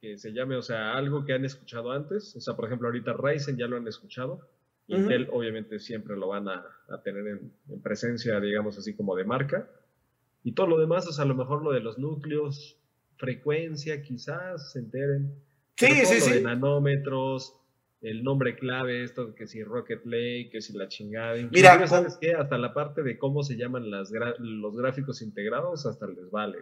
que 0.00 0.16
se 0.18 0.32
llame, 0.32 0.56
o 0.56 0.62
sea, 0.62 0.96
algo 0.96 1.24
que 1.24 1.32
han 1.32 1.44
escuchado 1.44 1.92
antes, 1.92 2.36
o 2.36 2.40
sea, 2.40 2.54
por 2.54 2.66
ejemplo, 2.66 2.88
ahorita 2.88 3.14
Ryzen 3.14 3.56
ya 3.56 3.66
lo 3.66 3.76
han 3.76 3.88
escuchado, 3.88 4.48
Intel 4.88 5.28
obviamente 5.32 5.78
siempre 5.78 6.16
lo 6.16 6.28
van 6.28 6.48
a, 6.48 6.64
tener 7.04 7.26
en, 7.26 7.52
presencia, 7.82 8.40
digamos 8.40 8.78
así 8.78 8.94
como 8.94 9.14
de 9.16 9.24
marca. 9.24 9.68
Y 10.42 10.52
todo 10.52 10.66
lo 10.66 10.78
demás, 10.78 11.06
o 11.06 11.12
sea, 11.12 11.24
a 11.24 11.28
lo 11.28 11.34
mejor 11.34 11.62
lo 11.62 11.72
de 11.72 11.80
los 11.80 11.98
núcleos, 11.98 12.78
frecuencia, 13.16 14.02
quizás 14.02 14.72
se 14.72 14.78
enteren. 14.78 15.34
Sí, 15.76 16.06
sí, 16.06 16.20
sí. 16.20 16.32
De 16.32 16.40
nanómetros, 16.40 17.54
el 18.00 18.24
nombre 18.24 18.56
clave, 18.56 19.02
esto 19.02 19.34
que 19.34 19.46
si 19.46 19.62
Rocket 19.62 20.06
Lake, 20.06 20.48
que 20.50 20.62
si 20.62 20.72
la 20.72 20.88
chingada. 20.88 21.36
Mira, 21.52 21.86
¿sabes 21.86 22.16
qué? 22.18 22.32
Hasta 22.32 22.56
la 22.56 22.72
parte 22.72 23.02
de 23.02 23.18
cómo 23.18 23.42
se 23.42 23.56
llaman 23.56 23.90
las 23.90 24.10
los 24.38 24.74
gráficos 24.74 25.20
integrados, 25.20 25.84
hasta 25.84 26.06
les 26.06 26.30
vale. 26.30 26.58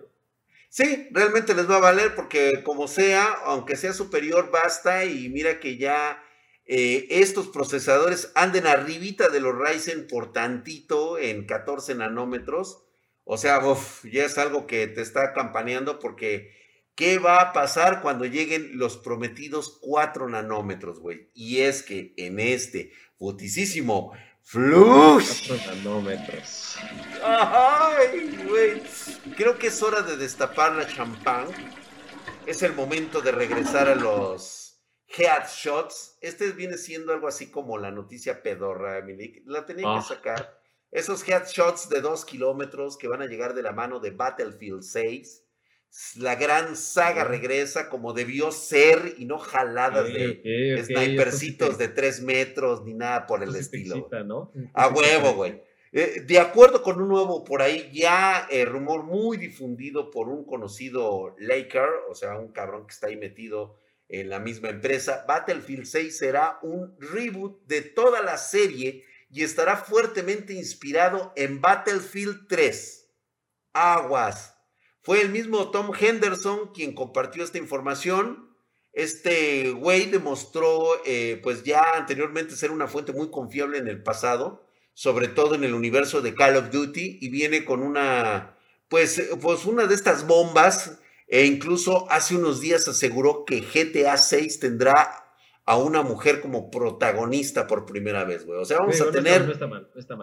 Sí, 0.69 1.09
realmente 1.11 1.55
les 1.55 1.71
va 1.71 1.77
a 1.77 1.81
valer 1.81 2.15
porque 2.15 2.63
como 2.63 2.89
sea, 2.89 3.25
aunque 3.45 3.77
sea 3.77 3.93
superior, 3.93 4.51
basta 4.51 5.05
y 5.05 5.29
mira 5.29 5.61
que 5.61 5.79
ya 5.79 6.23
eh, 6.67 7.07
estos 7.11 7.49
procesadores 7.49 8.33
anden 8.35 8.67
arribita 8.67 9.29
de 9.29 9.41
los 9.41 9.55
Ryzen 9.57 10.09
por 10.09 10.33
tantito 10.33 11.19
en 11.19 11.47
14 11.47 11.95
nanómetros. 11.95 12.83
O 13.25 13.39
sea, 13.39 13.61
ya 14.05 14.25
es 14.25 14.39
algo 14.39 14.67
que 14.67 14.87
te 14.87 15.01
está 15.01 15.33
campaneando 15.33 15.99
porque 15.99 16.55
¿qué 16.95 17.19
va 17.19 17.41
a 17.41 17.53
pasar 17.53 18.03
cuando 18.03 18.25
lleguen 18.25 18.79
los 18.79 18.97
prometidos 18.97 19.79
4 19.81 20.29
nanómetros, 20.29 20.99
güey? 20.99 21.31
Y 21.35 21.61
es 21.61 21.83
que 21.83 22.15
en 22.17 22.41
este 22.41 22.93
boticísimo 23.19 24.13
Flux. 24.49 25.43
4 25.49 25.75
nanómetros. 25.75 26.77
Ay, 27.21 28.45
güey. 28.49 28.81
Creo 29.37 29.59
que 29.59 29.67
es 29.67 29.83
hora 29.83 30.03
de 30.03 30.17
destapar 30.17 30.77
la 30.77 30.87
champán. 30.87 31.49
Es 32.47 32.63
el 32.63 32.73
momento 32.73 33.21
de 33.21 33.33
regresar 33.33 33.89
a 33.89 33.97
los 33.97 34.81
headshots. 35.09 36.17
Este 36.21 36.53
viene 36.53 36.79
siendo 36.79 37.13
algo 37.13 37.27
así 37.27 37.51
como 37.51 37.77
la 37.77 37.91
noticia 37.91 38.41
pedorra, 38.41 39.03
Milik. 39.03 39.43
La 39.47 39.67
tenía 39.67 39.83
que 39.87 39.99
ah. 39.99 40.03
sacar. 40.03 40.61
Esos 40.93 41.29
headshots 41.29 41.89
de 41.89 42.01
dos 42.01 42.25
kilómetros 42.25 42.97
que 42.97 43.09
van 43.09 43.23
a 43.23 43.27
llegar 43.27 43.53
de 43.53 43.63
la 43.63 43.73
mano 43.73 43.99
de 43.99 44.13
Battlefield 44.13 44.83
6. 44.83 45.43
La 46.17 46.35
gran 46.35 46.77
saga 46.77 47.25
regresa 47.25 47.89
como 47.89 48.13
debió 48.13 48.53
ser 48.53 49.15
y 49.17 49.25
no 49.25 49.39
jaladas 49.39 50.07
de 50.13 50.83
snipercitos 50.85 51.79
de 51.79 51.89
tres 51.89 52.21
metros 52.21 52.85
ni 52.85 52.95
nada 52.95 53.27
por 53.27 53.43
el 53.43 53.55
estilo. 53.57 54.09
A 54.75 54.89
huevo, 54.89 55.35
güey. 55.35 55.63
Eh, 55.93 56.23
de 56.27 56.39
acuerdo 56.39 56.83
con 56.83 57.01
un 57.01 57.09
nuevo 57.09 57.45
por 57.45 57.63
ahí, 57.63 57.91
ya 57.93 58.47
eh, 58.51 58.67
rumor 58.67 59.05
muy 59.05 59.39
difundido 59.39 60.11
por 60.11 60.29
un 60.29 60.45
conocido 60.45 61.35
Laker, 61.39 61.89
o 62.11 62.15
sea, 62.15 62.37
un 62.37 62.53
cabrón 62.53 62.87
que 62.87 62.93
está 62.93 63.07
ahí 63.07 63.17
metido 63.17 63.79
en 64.09 64.29
la 64.29 64.39
misma 64.39 64.69
empresa, 64.69 65.25
Battlefield 65.27 65.87
6 65.87 66.19
será 66.19 66.59
un 66.63 66.97
reboot 67.01 67.67
de 67.67 67.83
toda 67.83 68.23
la 68.23 68.37
serie 68.37 69.05
y 69.31 69.43
estará 69.43 69.77
fuertemente 69.77 70.53
inspirado 70.53 71.33
en 71.35 71.61
Battlefield 71.61 72.47
3. 72.49 73.11
Aguas. 73.73 74.56
Fue 75.07 75.21
el 75.21 75.29
mismo 75.29 75.71
Tom 75.71 75.93
Henderson 75.97 76.73
quien 76.75 76.93
compartió 76.93 77.45
esta 77.45 77.59
información. 77.59 78.51
Este 78.93 79.71
güey 79.71 80.07
demostró, 80.07 81.01
eh, 81.07 81.39
pues 81.45 81.63
ya 81.63 81.93
anteriormente 81.95 82.57
ser 82.57 82.73
una 82.73 82.89
fuente 82.89 83.13
muy 83.13 83.31
confiable 83.31 83.79
en 83.79 83.87
el 83.87 84.03
pasado, 84.03 84.67
sobre 84.95 85.29
todo 85.29 85.55
en 85.55 85.63
el 85.63 85.75
universo 85.75 86.23
de 86.23 86.35
Call 86.35 86.57
of 86.57 86.73
Duty, 86.73 87.19
y 87.21 87.29
viene 87.29 87.65
con 87.65 87.85
una, 87.85 88.59
pues, 88.89 89.23
pues 89.41 89.65
una 89.65 89.87
de 89.87 89.95
estas 89.95 90.27
bombas 90.27 90.99
e 91.29 91.47
incluso 91.47 92.11
hace 92.11 92.35
unos 92.35 92.61
días 92.61 92.89
aseguró 92.89 93.45
que 93.45 93.61
GTA 93.61 94.17
6 94.17 94.59
tendrá 94.59 95.37
a 95.65 95.77
una 95.77 96.03
mujer 96.03 96.41
como 96.41 96.69
protagonista 96.69 97.69
por 97.69 97.87
primera 97.87 98.25
vez, 98.25 98.45
güey. 98.45 98.59
O 98.59 98.65
sea, 98.65 98.79
vamos 98.79 99.01
a 99.01 99.13
tener 99.13 99.57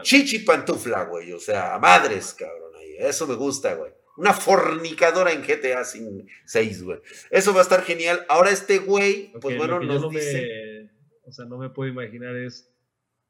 chichi 0.01 0.39
pantufla, 0.39 1.05
güey. 1.05 1.31
O 1.31 1.39
sea, 1.39 1.79
madres, 1.79 2.33
cabrón. 2.37 2.73
Eso 2.99 3.25
me 3.27 3.35
gusta, 3.35 3.75
güey. 3.75 4.02
Una 4.17 4.33
fornicadora 4.33 5.31
en 5.31 5.41
GTA 5.41 5.83
6, 5.83 6.83
güey. 6.83 6.99
Eso 7.31 7.53
va 7.53 7.59
a 7.59 7.63
estar 7.63 7.83
genial. 7.83 8.25
Ahora 8.29 8.51
este 8.51 8.77
güey, 8.77 9.31
pues 9.41 9.57
bueno, 9.57 9.79
nos 9.79 10.09
dice... 10.09 10.89
o 11.23 11.31
sea, 11.31 11.45
no 11.45 11.57
me 11.57 11.69
puedo 11.69 11.91
imaginar 11.91 12.35
es... 12.35 12.69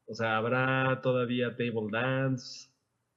O 0.06 0.16
sea, 0.16 0.36
habrá 0.36 1.00
todavía 1.02 1.56
table 1.56 1.88
dance, 1.90 2.74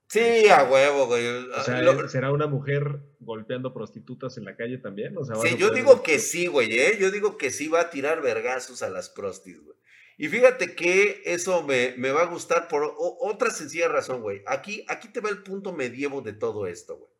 Sí, 0.09 0.47
a 0.47 0.63
huevo, 0.63 1.07
güey. 1.07 1.27
O 1.27 1.63
sea, 1.63 2.07
¿será 2.07 2.31
una 2.31 2.47
mujer 2.47 3.01
golpeando 3.19 3.73
prostitutas 3.73 4.37
en 4.37 4.45
la 4.45 4.55
calle 4.55 4.77
también? 4.77 5.17
O 5.17 5.25
sea, 5.25 5.35
sí, 5.35 5.57
yo 5.57 5.71
digo 5.71 6.01
que 6.01 6.19
sí, 6.19 6.47
güey, 6.47 6.71
¿eh? 6.79 6.97
Yo 6.99 7.11
digo 7.11 7.37
que 7.37 7.51
sí 7.51 7.67
va 7.67 7.81
a 7.81 7.89
tirar 7.89 8.21
vergazos 8.21 8.81
a 8.83 8.89
las 8.89 9.09
prostis, 9.09 9.61
güey. 9.61 9.75
Y 10.17 10.29
fíjate 10.29 10.75
que 10.75 11.21
eso 11.25 11.61
me, 11.63 11.93
me 11.97 12.11
va 12.11 12.21
a 12.21 12.27
gustar 12.27 12.69
por 12.69 12.95
otra 12.97 13.51
sencilla 13.51 13.89
razón, 13.89 14.21
güey. 14.21 14.41
Aquí, 14.47 14.85
aquí 14.87 15.09
te 15.09 15.19
va 15.19 15.29
el 15.29 15.43
punto 15.43 15.73
medievo 15.73 16.21
de 16.21 16.33
todo 16.33 16.67
esto, 16.67 16.97
güey. 16.97 17.11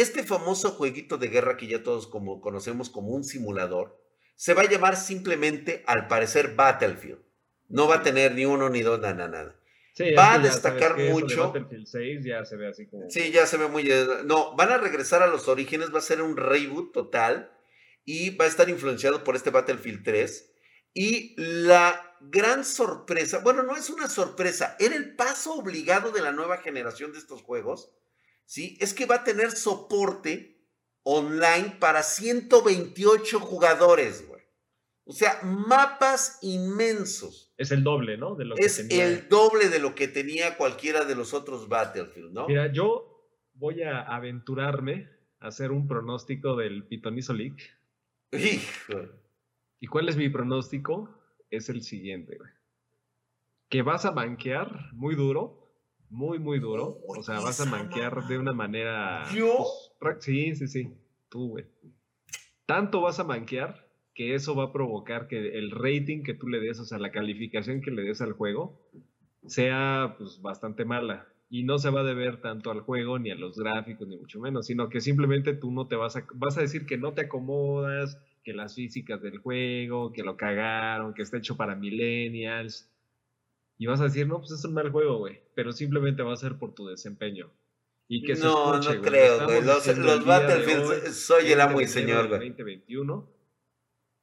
Este 0.00 0.22
famoso 0.24 0.70
jueguito 0.70 1.18
de 1.18 1.28
guerra 1.28 1.56
que 1.56 1.66
ya 1.66 1.82
todos 1.82 2.06
como, 2.06 2.40
conocemos 2.40 2.90
como 2.90 3.08
un 3.08 3.24
simulador, 3.24 4.00
se 4.36 4.54
va 4.54 4.62
a 4.62 4.68
llamar 4.68 4.96
simplemente, 4.96 5.82
al 5.86 6.06
parecer, 6.06 6.54
Battlefield. 6.54 7.20
No 7.68 7.88
va 7.88 7.96
a 7.96 8.02
tener 8.02 8.34
ni 8.34 8.44
uno 8.44 8.70
ni 8.70 8.82
dos, 8.82 9.00
nada, 9.00 9.28
nada 9.28 9.58
va 10.16 10.34
a 10.34 10.38
destacar 10.38 10.96
mucho. 10.96 11.52
sí, 11.84 12.18
ya 12.22 12.44
se 12.44 12.56
ve 12.56 12.68
así 12.68 12.86
como. 12.86 13.08
Sí, 13.10 13.30
ya 13.32 13.46
se 13.46 13.56
ve 13.56 13.68
muy. 13.68 13.90
Eh, 13.90 14.06
no, 14.24 14.54
van 14.56 14.70
a 14.70 14.78
regresar 14.78 15.22
a 15.22 15.26
los 15.26 15.48
orígenes, 15.48 15.92
va 15.92 15.98
a 15.98 16.02
ser 16.02 16.22
un 16.22 16.36
reboot 16.36 16.92
total 16.92 17.50
y 18.04 18.30
va 18.30 18.44
a 18.44 18.48
estar 18.48 18.68
influenciado 18.68 19.24
por 19.24 19.36
este 19.36 19.50
Battlefield 19.50 20.04
3. 20.04 20.52
Y 20.94 21.34
la 21.36 22.16
gran 22.20 22.64
sorpresa, 22.64 23.38
bueno, 23.38 23.62
no 23.62 23.76
es 23.76 23.90
una 23.90 24.08
sorpresa, 24.08 24.76
era 24.80 24.96
el 24.96 25.14
paso 25.14 25.54
obligado 25.54 26.10
de 26.10 26.22
la 26.22 26.32
nueva 26.32 26.58
generación 26.58 27.12
de 27.12 27.18
estos 27.18 27.42
juegos, 27.42 27.92
¿sí? 28.48 28.78
Es 28.80 28.94
que 28.94 29.06
va 29.06 29.16
a 29.16 29.24
tener 29.24 29.52
soporte 29.52 30.66
online 31.02 31.76
para 31.78 32.02
128 32.02 33.40
jugadores, 33.40 34.26
güey. 34.26 34.42
O 35.04 35.12
sea, 35.12 35.40
mapas 35.42 36.38
inmensos. 36.42 37.52
Es 37.56 37.70
el 37.70 37.84
doble, 37.84 38.16
¿no? 38.16 38.34
De 38.34 38.44
lo 38.44 38.56
es 38.56 38.78
el 38.90 39.28
doble 39.28 39.68
de 39.68 39.78
lo 39.78 39.94
que 39.94 40.08
tenía 40.08 40.56
cualquiera 40.56 41.04
de 41.04 41.14
los 41.14 41.34
otros 41.34 41.68
Battlefield, 41.68 42.32
¿no? 42.32 42.46
Mira, 42.46 42.72
yo 42.72 43.30
voy 43.52 43.82
a 43.82 44.02
aventurarme 44.02 45.08
a 45.40 45.48
hacer 45.48 45.70
un 45.70 45.86
pronóstico 45.86 46.56
del 46.56 46.86
Pitonizo 46.86 47.32
League. 47.32 47.62
Hijo. 48.32 49.08
¿Y 49.80 49.86
cuál 49.86 50.08
es 50.08 50.16
mi 50.16 50.28
pronóstico? 50.28 51.08
Es 51.50 51.68
el 51.68 51.82
siguiente, 51.82 52.36
güey. 52.36 52.50
Que 53.70 53.82
vas 53.82 54.04
a 54.04 54.12
manquear 54.12 54.92
muy 54.92 55.14
duro, 55.14 55.67
muy, 56.10 56.38
muy 56.38 56.58
duro. 56.58 57.00
o 57.06 57.22
sea, 57.22 57.40
vas 57.40 57.60
a 57.60 57.66
manquear 57.66 58.26
de 58.26 58.38
una 58.38 58.52
manera. 58.52 59.24
¿Yo? 59.34 59.66
Pues, 60.00 60.16
sí, 60.20 60.54
sí, 60.54 60.68
sí. 60.68 60.94
Tú, 61.28 61.50
güey. 61.50 61.66
Tanto 62.66 63.00
vas 63.00 63.18
a 63.18 63.24
manquear 63.24 63.88
que 64.14 64.34
eso 64.34 64.54
va 64.54 64.64
a 64.64 64.72
provocar 64.72 65.28
que 65.28 65.56
el 65.58 65.70
rating 65.70 66.22
que 66.22 66.34
tú 66.34 66.48
le 66.48 66.60
des, 66.60 66.80
o 66.80 66.84
sea, 66.84 66.98
la 66.98 67.12
calificación 67.12 67.80
que 67.80 67.90
le 67.90 68.02
des 68.02 68.20
al 68.20 68.32
juego, 68.32 68.80
sea 69.46 70.16
pues 70.18 70.42
bastante 70.42 70.84
mala. 70.84 71.28
Y 71.50 71.62
no 71.62 71.78
se 71.78 71.88
va 71.88 72.00
a 72.00 72.04
deber 72.04 72.42
tanto 72.42 72.70
al 72.70 72.80
juego, 72.80 73.18
ni 73.18 73.30
a 73.30 73.34
los 73.34 73.56
gráficos, 73.56 74.06
ni 74.06 74.18
mucho 74.18 74.38
menos, 74.38 74.66
sino 74.66 74.90
que 74.90 75.00
simplemente 75.00 75.54
tú 75.54 75.70
no 75.70 75.86
te 75.86 75.96
vas 75.96 76.16
a, 76.16 76.26
vas 76.34 76.58
a 76.58 76.60
decir 76.60 76.84
que 76.84 76.98
no 76.98 77.14
te 77.14 77.22
acomodas, 77.22 78.20
que 78.44 78.52
las 78.52 78.74
físicas 78.74 79.22
del 79.22 79.38
juego, 79.38 80.12
que 80.12 80.22
lo 80.22 80.36
cagaron, 80.36 81.14
que 81.14 81.22
está 81.22 81.38
hecho 81.38 81.56
para 81.56 81.74
millennials. 81.74 82.90
Y 83.78 83.86
vas 83.86 84.00
a 84.00 84.04
decir, 84.04 84.26
no, 84.26 84.38
pues 84.38 84.50
es 84.50 84.64
un 84.64 84.74
mal 84.74 84.90
juego, 84.90 85.18
güey, 85.18 85.40
pero 85.54 85.72
simplemente 85.72 86.22
va 86.22 86.32
a 86.32 86.36
ser 86.36 86.58
por 86.58 86.74
tu 86.74 86.86
desempeño. 86.86 87.50
Y 88.08 88.24
que 88.24 88.34
no, 88.34 88.78
no 88.78 89.02
creo, 89.02 89.44
güey. 89.44 89.62
Los, 89.62 89.86
los 89.96 90.24
Battlefield, 90.24 91.12
soy 91.12 91.52
el 91.52 91.60
amo 91.60 91.80
y 91.80 91.86
señor, 91.86 92.28
güey. 92.28 92.48
2021 92.50 93.38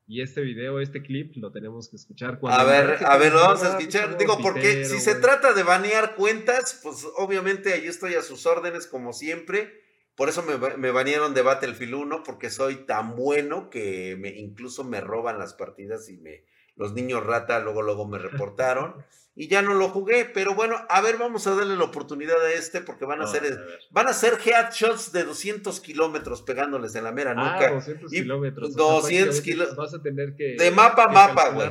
y 0.07 0.21
este 0.21 0.41
video, 0.41 0.79
este 0.79 1.01
clip, 1.01 1.35
lo 1.37 1.51
tenemos 1.51 1.89
que 1.89 1.95
escuchar 1.95 2.39
cuando... 2.39 2.59
A 2.59 2.63
ver, 2.63 3.03
a 3.03 3.17
ver, 3.17 3.33
lo 3.33 3.39
vamos 3.39 3.63
a 3.63 3.77
escuchar. 3.77 4.17
Digo, 4.17 4.37
porque 4.39 4.85
si 4.85 4.99
se 4.99 5.15
trata 5.15 5.53
de 5.53 5.63
banear 5.63 6.15
cuentas, 6.15 6.79
pues 6.83 7.07
obviamente 7.17 7.73
ahí 7.73 7.87
estoy 7.87 8.13
a 8.13 8.21
sus 8.21 8.45
órdenes 8.45 8.85
como 8.85 9.13
siempre. 9.13 9.81
Por 10.15 10.29
eso 10.29 10.43
me, 10.43 10.77
me 10.77 10.91
banearon 10.91 11.33
de 11.33 11.41
Battlefield 11.41 11.95
1, 11.95 12.23
porque 12.23 12.51
soy 12.51 12.85
tan 12.85 13.15
bueno 13.15 13.71
que 13.71 14.15
me, 14.19 14.29
incluso 14.29 14.83
me 14.83 15.01
roban 15.01 15.39
las 15.39 15.55
partidas 15.55 16.07
y 16.09 16.17
me, 16.17 16.45
los 16.75 16.93
niños 16.93 17.25
rata 17.25 17.59
luego, 17.59 17.81
luego 17.81 18.07
me 18.07 18.17
reportaron. 18.19 19.03
y 19.35 19.47
ya 19.47 19.61
no 19.61 19.73
lo 19.73 19.89
jugué, 19.89 20.25
pero 20.25 20.55
bueno, 20.55 20.77
a 20.87 21.01
ver, 21.01 21.17
vamos 21.17 21.45
a 21.47 21.55
darle 21.55 21.75
la 21.75 21.83
oportunidad 21.83 22.41
a 22.41 22.53
este 22.53 22.81
porque 22.81 23.05
van 23.05 23.21
a, 23.21 23.27
ser 23.27 23.43
van 23.91 24.07
a 24.07 24.13
ser 24.13 24.35
headshots 24.43 25.11
de 25.11 25.23
200 25.23 25.79
kilómetros 25.81 26.41
pegándoles 26.41 26.95
en 26.95 27.03
la 27.03 27.11
mera 27.11 27.31
ah, 27.35 27.53
nuca. 27.53 27.71
200 27.71 28.11
kilómetros. 28.11 28.75
200 28.75 29.41
kilómetros. 29.41 29.77
Vas 29.77 29.93
a 29.93 30.01
tener 30.01 30.35
que... 30.35 30.55
De 30.57 30.71
mapa 30.71 31.05
a 31.05 31.07
mapa, 31.09 31.49
güey. 31.49 31.69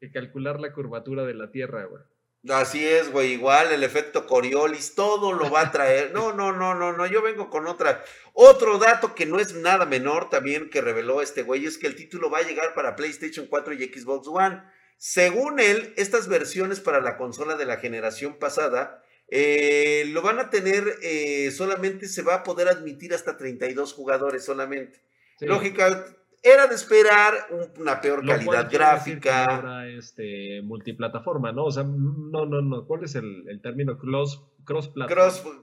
Que 0.00 0.10
calcular 0.10 0.60
la 0.60 0.72
curvatura 0.72 1.24
de 1.24 1.34
la 1.34 1.50
Tierra, 1.50 1.84
güey. 1.84 2.02
Así 2.50 2.86
es, 2.86 3.10
güey, 3.10 3.32
igual 3.32 3.72
el 3.72 3.82
efecto 3.82 4.26
Coriolis, 4.26 4.94
todo 4.94 5.32
lo 5.32 5.50
va 5.50 5.62
a 5.62 5.70
traer. 5.70 6.12
No, 6.12 6.32
no, 6.32 6.52
no, 6.52 6.74
no, 6.74 6.92
no, 6.92 7.06
yo 7.06 7.22
vengo 7.22 7.48
con 7.48 7.66
otra. 7.66 8.04
Otro 8.34 8.78
dato 8.78 9.14
que 9.14 9.24
no 9.24 9.38
es 9.38 9.54
nada 9.54 9.86
menor 9.86 10.28
también 10.28 10.68
que 10.68 10.82
reveló 10.82 11.22
este 11.22 11.42
güey 11.42 11.64
es 11.64 11.78
que 11.78 11.86
el 11.86 11.96
título 11.96 12.30
va 12.30 12.38
a 12.38 12.42
llegar 12.42 12.74
para 12.74 12.96
PlayStation 12.96 13.46
4 13.46 13.72
y 13.74 13.84
Xbox 13.84 14.28
One. 14.28 14.62
Según 14.98 15.58
él, 15.58 15.94
estas 15.96 16.28
versiones 16.28 16.80
para 16.80 17.00
la 17.00 17.16
consola 17.16 17.56
de 17.56 17.64
la 17.64 17.78
generación 17.78 18.38
pasada 18.38 19.02
eh, 19.28 20.04
lo 20.08 20.20
van 20.20 20.38
a 20.38 20.50
tener, 20.50 20.98
eh, 21.02 21.50
solamente 21.50 22.08
se 22.08 22.22
va 22.22 22.34
a 22.34 22.42
poder 22.42 22.68
admitir 22.68 23.14
hasta 23.14 23.36
32 23.36 23.94
jugadores 23.94 24.44
solamente. 24.44 25.00
Lógica, 25.40 26.06
era 26.44 26.66
de 26.66 26.74
esperar 26.74 27.48
una 27.78 28.00
peor 28.00 28.24
calidad 28.24 28.70
gráfica. 28.70 29.46
Ahora 29.46 29.88
este, 29.88 30.60
multiplataforma, 30.62 31.52
¿no? 31.52 31.64
O 31.64 31.72
sea, 31.72 31.84
no, 31.84 32.44
no, 32.44 32.60
no. 32.60 32.86
¿Cuál 32.86 33.04
es 33.04 33.14
el, 33.14 33.60
término? 33.62 33.98
Cross, 33.98 34.44
cross, 34.64 34.92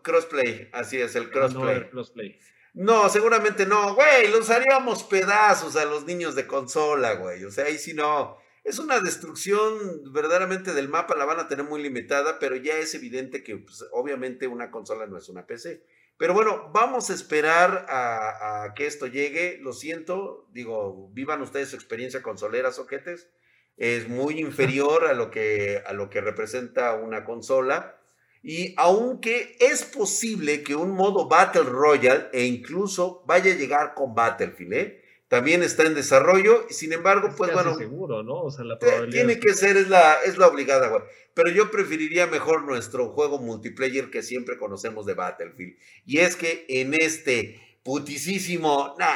crossplay, 0.02 0.70
así 0.74 0.98
es, 0.98 1.16
el 1.16 1.30
crossplay. 1.30 2.40
No, 2.74 3.10
seguramente 3.10 3.66
no, 3.66 3.96
güey, 3.96 4.32
los 4.32 4.50
haríamos 4.50 5.04
pedazos 5.04 5.76
a 5.76 5.86
los 5.86 6.06
niños 6.06 6.36
de 6.36 6.48
consola, 6.48 7.14
güey. 7.14 7.44
O 7.44 7.52
sea, 7.52 7.66
ahí 7.66 7.78
sí 7.78 7.94
no 7.94 8.38
es 8.64 8.80
una 8.80 9.00
destrucción 9.00 10.12
verdaderamente 10.14 10.74
del 10.74 10.88
mapa, 10.88 11.16
la 11.16 11.26
van 11.26 11.40
a 11.40 11.48
tener 11.48 11.66
muy 11.66 11.82
limitada, 11.82 12.38
pero 12.40 12.56
ya 12.56 12.78
es 12.78 12.94
evidente 12.94 13.44
que 13.44 13.58
pues, 13.58 13.86
obviamente 13.92 14.48
una 14.48 14.72
consola 14.72 15.08
no 15.08 15.18
es 15.18 15.30
una 15.30 15.46
PC. 15.46 15.84
Pero 16.18 16.34
bueno, 16.34 16.70
vamos 16.74 17.10
a 17.10 17.14
esperar 17.14 17.86
a, 17.90 18.74
que 18.76 18.86
esto 18.86 19.08
llegue. 19.08 19.58
Lo 19.62 19.74
siento, 19.74 20.48
digo, 20.52 21.10
vivan 21.14 21.42
ustedes 21.42 21.70
su 21.70 21.76
experiencia 21.76 22.22
consolera, 22.22 22.72
soquetes. 22.72 23.30
Es 23.78 24.08
muy 24.08 24.40
inferior 24.40 25.06
a 25.06 25.14
lo 25.14 25.32
que, 25.32 25.82
a 25.86 25.94
lo 25.94 26.10
que 26.10 26.22
representa 26.22 26.96
una 26.96 27.26
consola. 27.26 27.98
Y 28.44 28.74
aunque 28.78 29.56
es 29.60 29.84
posible 29.84 30.64
que 30.64 30.76
un 30.76 30.92
modo 30.92 31.28
Battle 31.28 31.64
Royale 31.64 32.30
e 32.34 32.46
incluso 32.46 33.24
vaya 33.26 33.52
a 33.52 33.56
llegar 33.56 33.94
con 33.94 34.16
Battlefield, 34.16 34.74
¿eh? 34.74 35.01
También 35.32 35.64
está 35.64 35.84
en 35.84 35.96
desarrollo, 35.96 36.68
y 36.70 36.74
sin 36.74 36.92
embargo, 36.92 37.34
pues 37.38 37.54
bueno. 37.54 37.78
seguro, 37.78 38.22
¿no? 38.22 38.42
O 38.42 38.52
sea, 38.52 38.66
la 38.66 38.78
Tiene 38.78 39.40
que 39.40 39.54
ser, 39.54 39.78
es 39.78 39.88
la, 39.88 40.16
es 40.26 40.38
la 40.38 40.48
obligada, 40.48 40.90
güey. 40.90 41.04
Pero 41.34 41.50
yo 41.50 41.72
preferiría 41.72 42.28
mejor 42.28 42.64
nuestro 42.64 43.08
juego 43.14 43.40
multiplayer 43.40 44.10
que 44.10 44.24
siempre 44.24 44.58
conocemos 44.58 45.06
de 45.06 45.14
Battlefield. 45.14 45.78
Y 46.06 46.18
es 46.18 46.36
que 46.36 46.66
en 46.68 46.94
este 46.94 47.80
putisísimo. 47.82 48.94
Nah, 49.00 49.16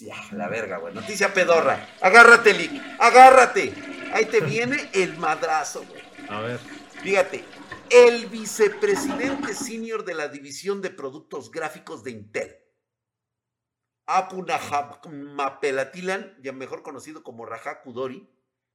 ya, 0.00 0.16
la 0.32 0.46
verga, 0.46 0.76
güey. 0.76 0.92
Noticia 0.92 1.32
pedorra. 1.32 1.88
Agárrate, 2.02 2.52
Lick. 2.52 2.72
Agárrate. 2.98 3.72
Ahí 4.12 4.26
te 4.26 4.40
viene 4.40 4.90
el 4.92 5.16
madrazo, 5.16 5.86
güey. 5.88 6.02
A 6.28 6.42
ver. 6.42 6.60
Fíjate. 7.02 7.44
El 7.88 8.26
vicepresidente 8.26 9.54
senior 9.54 10.04
de 10.04 10.12
la 10.12 10.28
división 10.28 10.82
de 10.82 10.90
productos 10.90 11.50
gráficos 11.50 12.04
de 12.04 12.10
Intel 12.10 12.59
Apunahapelatilan, 14.12 16.36
ya 16.42 16.52
mejor 16.52 16.82
conocido 16.82 17.22
como 17.22 17.46
Raja 17.46 17.80
Kudori, 17.82 18.28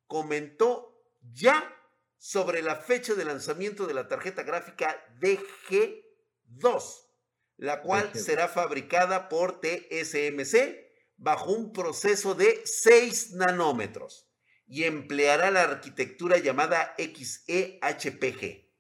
comentó 0.08 0.98
ya 1.34 1.78
sobre 2.18 2.62
la 2.62 2.78
fecha 2.78 3.16
de 3.16 3.26
lanzamiento 3.26 3.86
de 3.86 3.94
la 3.94 4.08
tarjeta 4.08 4.44
gráfica 4.44 4.96
DG2, 5.20 7.10
la 7.58 7.82
cual 7.82 8.10
será 8.14 8.48
fabricada 8.48 9.28
por 9.28 9.60
TSMC 9.60 10.86
bajo 11.18 11.52
un 11.52 11.74
proceso 11.74 12.34
de 12.34 12.62
6 12.64 13.34
nanómetros 13.34 14.32
y 14.66 14.86
empleará 14.86 15.52
la 15.52 15.64
arquitectura 15.64 16.38
llamada 16.38 16.96
XEHPG, 16.98 18.72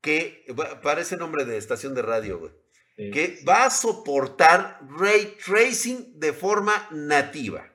que 0.00 0.46
parece 0.84 1.16
nombre 1.16 1.44
de 1.44 1.56
estación 1.56 1.96
de 1.96 2.02
radio, 2.02 2.38
güey 2.38 2.59
que 3.08 3.42
va 3.48 3.64
a 3.64 3.70
soportar 3.70 4.78
ray 4.98 5.36
tracing 5.42 6.20
de 6.20 6.32
forma 6.34 6.88
nativa. 6.90 7.72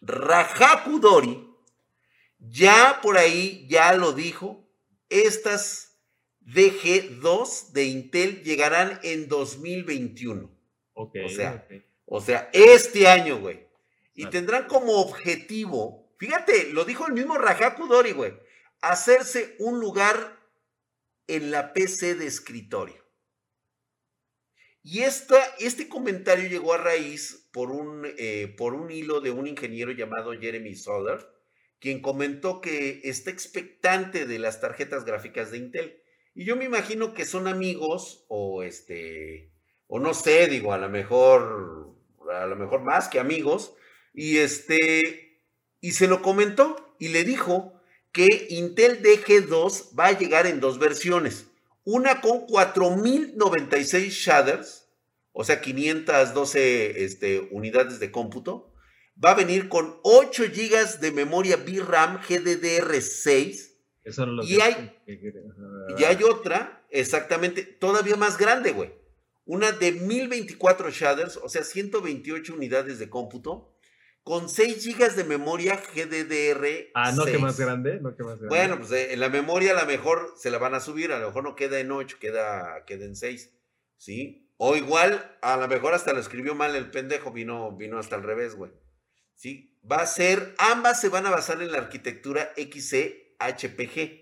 Rajakudori 0.00 1.50
ya 2.38 3.00
por 3.02 3.18
ahí 3.18 3.66
ya 3.68 3.92
lo 3.94 4.12
dijo, 4.12 4.66
estas 5.08 5.98
DG2 6.46 7.72
de 7.72 7.84
Intel 7.84 8.42
llegarán 8.42 8.98
en 9.02 9.28
2021. 9.28 10.50
o 10.94 11.10
sea, 11.28 11.66
o 12.06 12.20
sea, 12.20 12.50
este 12.52 13.08
año, 13.08 13.38
güey. 13.38 13.66
Y 14.14 14.26
tendrán 14.26 14.66
como 14.66 14.94
objetivo, 14.94 16.12
fíjate, 16.18 16.72
lo 16.72 16.84
dijo 16.84 17.06
el 17.06 17.12
mismo 17.12 17.38
Rajakudori, 17.38 18.12
güey, 18.12 18.34
hacerse 18.80 19.56
un 19.58 19.80
lugar 19.80 20.38
en 21.26 21.50
la 21.50 21.72
PC 21.72 22.16
de 22.16 22.26
escritorio. 22.26 22.99
Y 24.82 25.00
esta, 25.00 25.36
este 25.58 25.88
comentario 25.88 26.48
llegó 26.48 26.72
a 26.72 26.78
raíz 26.78 27.48
por 27.52 27.70
un, 27.70 28.06
eh, 28.16 28.54
por 28.56 28.74
un 28.74 28.90
hilo 28.90 29.20
de 29.20 29.30
un 29.30 29.46
ingeniero 29.46 29.92
llamado 29.92 30.32
Jeremy 30.32 30.74
Soder, 30.74 31.28
quien 31.78 32.00
comentó 32.00 32.60
que 32.60 33.00
está 33.04 33.30
expectante 33.30 34.26
de 34.26 34.38
las 34.38 34.60
tarjetas 34.60 35.04
gráficas 35.04 35.50
de 35.50 35.58
Intel. 35.58 36.02
Y 36.34 36.44
yo 36.44 36.56
me 36.56 36.64
imagino 36.64 37.12
que 37.12 37.26
son 37.26 37.46
amigos 37.46 38.24
o 38.28 38.62
este, 38.62 39.52
o 39.86 39.98
no 39.98 40.14
sé, 40.14 40.46
digo, 40.46 40.72
a 40.72 40.78
lo 40.78 40.88
mejor, 40.88 41.94
a 42.32 42.46
lo 42.46 42.56
mejor 42.56 42.82
más 42.82 43.08
que 43.08 43.20
amigos. 43.20 43.74
Y 44.14 44.38
este, 44.38 45.42
y 45.80 45.92
se 45.92 46.06
lo 46.06 46.22
comentó 46.22 46.96
y 46.98 47.08
le 47.08 47.24
dijo 47.24 47.74
que 48.12 48.46
Intel 48.48 49.02
DG2 49.02 49.98
va 49.98 50.06
a 50.06 50.18
llegar 50.18 50.46
en 50.46 50.60
dos 50.60 50.78
versiones 50.78 51.49
una 51.84 52.20
con 52.20 52.46
4096 52.46 54.12
shaders, 54.12 54.88
o 55.32 55.44
sea, 55.44 55.60
512 55.60 57.04
este, 57.04 57.48
unidades 57.50 58.00
de 58.00 58.10
cómputo, 58.10 58.70
Va 59.22 59.32
a 59.32 59.34
venir 59.34 59.68
con 59.68 59.98
8 60.02 60.44
GB 60.44 61.00
de 61.00 61.12
memoria 61.12 61.58
VRAM 61.58 62.20
GDDR6. 62.22 63.68
Eso 64.02 64.24
no 64.24 64.32
lo 64.32 64.44
y, 64.44 64.60
hay, 64.60 64.96
y 65.06 66.04
hay 66.04 66.22
otra, 66.22 66.86
exactamente, 66.90 67.64
todavía 67.64 68.16
más 68.16 68.38
grande, 68.38 68.72
güey. 68.72 68.94
Una 69.44 69.72
de 69.72 69.92
1024 69.92 70.90
shaders, 70.90 71.36
o 71.36 71.50
sea, 71.50 71.64
128 71.64 72.54
unidades 72.54 72.98
de 72.98 73.10
cómputo, 73.10 73.76
con 74.22 74.48
6 74.48 74.86
GB 74.86 75.14
de 75.14 75.24
memoria 75.24 75.76
GDDR. 75.76 76.90
Ah, 76.94 77.12
no, 77.12 77.24
que 77.24 77.38
más 77.38 77.58
grande, 77.58 78.00
no 78.00 78.14
que 78.16 78.22
más 78.22 78.38
grande. 78.38 78.48
Bueno, 78.48 78.78
pues 78.78 78.92
eh, 78.92 79.12
en 79.12 79.20
la 79.20 79.28
memoria 79.28 79.72
a 79.72 79.80
lo 79.80 79.86
mejor 79.86 80.34
se 80.36 80.50
la 80.50 80.58
van 80.58 80.74
a 80.74 80.80
subir, 80.80 81.12
a 81.12 81.18
lo 81.18 81.28
mejor 81.28 81.44
no 81.44 81.56
queda 81.56 81.80
en 81.80 81.90
8, 81.90 82.18
queda, 82.20 82.84
queda 82.86 83.04
en 83.04 83.16
6, 83.16 83.52
¿sí? 83.96 84.46
O 84.56 84.76
igual, 84.76 85.36
a 85.40 85.56
lo 85.56 85.68
mejor 85.68 85.94
hasta 85.94 86.12
lo 86.12 86.20
escribió 86.20 86.54
mal 86.54 86.76
el 86.76 86.90
pendejo, 86.90 87.32
vino, 87.32 87.74
vino 87.76 87.98
hasta 87.98 88.16
al 88.16 88.22
revés, 88.22 88.54
güey. 88.54 88.70
¿Sí? 89.34 89.78
Va 89.90 90.02
a 90.02 90.06
ser, 90.06 90.54
ambas 90.58 91.00
se 91.00 91.08
van 91.08 91.26
a 91.26 91.30
basar 91.30 91.62
en 91.62 91.72
la 91.72 91.78
arquitectura 91.78 92.52
XC 92.56 93.36
HPG. 93.38 94.20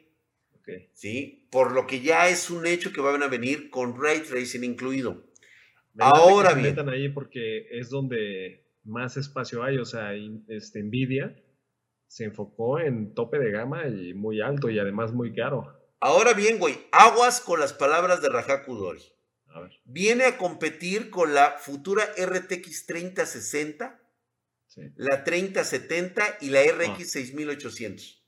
¿Sí? 0.92 1.48
Por 1.50 1.72
lo 1.72 1.86
que 1.86 2.00
ya 2.00 2.28
es 2.28 2.50
un 2.50 2.66
hecho 2.66 2.92
que 2.92 3.00
van 3.00 3.22
a 3.22 3.28
venir 3.28 3.70
con 3.70 4.00
Ray 4.00 4.20
Tracing 4.20 4.64
incluido. 4.64 5.24
Ahora 5.98 6.52
bien. 6.52 6.68
metan 6.68 6.88
ahí 6.88 7.08
porque 7.08 7.66
es 7.70 7.88
donde 7.88 8.67
más 8.84 9.16
espacio 9.16 9.62
hay, 9.62 9.78
o 9.78 9.84
sea, 9.84 10.12
este, 10.48 10.82
Nvidia 10.82 11.36
se 12.06 12.24
enfocó 12.24 12.80
en 12.80 13.14
tope 13.14 13.38
de 13.38 13.50
gama 13.50 13.86
y 13.86 14.14
muy 14.14 14.40
alto 14.40 14.70
y 14.70 14.78
además 14.78 15.12
muy 15.12 15.34
caro. 15.34 15.78
Ahora 16.00 16.32
bien, 16.32 16.58
güey, 16.58 16.78
aguas 16.92 17.40
con 17.40 17.60
las 17.60 17.72
palabras 17.72 18.22
de 18.22 18.28
Raja 18.28 18.64
Kudori. 18.64 19.02
Viene 19.84 20.24
a 20.24 20.38
competir 20.38 21.10
con 21.10 21.34
la 21.34 21.56
futura 21.58 22.04
RTX 22.16 22.86
3060, 22.86 24.00
la 24.96 25.24
3070 25.24 26.38
y 26.40 26.50
la 26.50 26.60
RX 26.62 27.10
6800. 27.10 28.24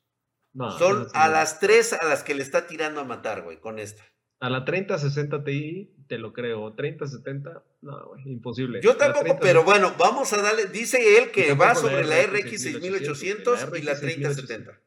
Son 0.79 1.07
a 1.15 1.29
las 1.29 1.61
tres 1.61 1.93
a 1.93 2.05
las 2.05 2.25
que 2.25 2.35
le 2.35 2.43
está 2.43 2.67
tirando 2.67 3.01
a 3.01 3.05
matar, 3.05 3.43
güey, 3.43 3.61
con 3.61 3.79
esta. 3.79 4.03
A 4.41 4.51
la 4.51 4.65
3060 4.65 5.45
Ti 5.45 6.00
te 6.11 6.19
lo 6.19 6.35
creo. 6.35 6.75
3070, 6.75 7.63
no, 7.83 8.09
güey, 8.09 8.29
imposible. 8.29 8.81
Yo 8.83 8.97
tampoco, 8.97 9.39
pero 9.41 9.65
bueno, 9.65 9.95
vamos 9.97 10.33
a 10.35 10.43
darle. 10.43 10.67
Dice 10.67 11.17
él 11.17 11.31
que 11.31 11.55
va 11.55 11.75
sobre 11.75 12.05
la 12.05 12.21
RX 12.27 12.61
6800 12.61 13.69
y 13.79 13.83
la 13.83 13.99
3070. 13.99 14.79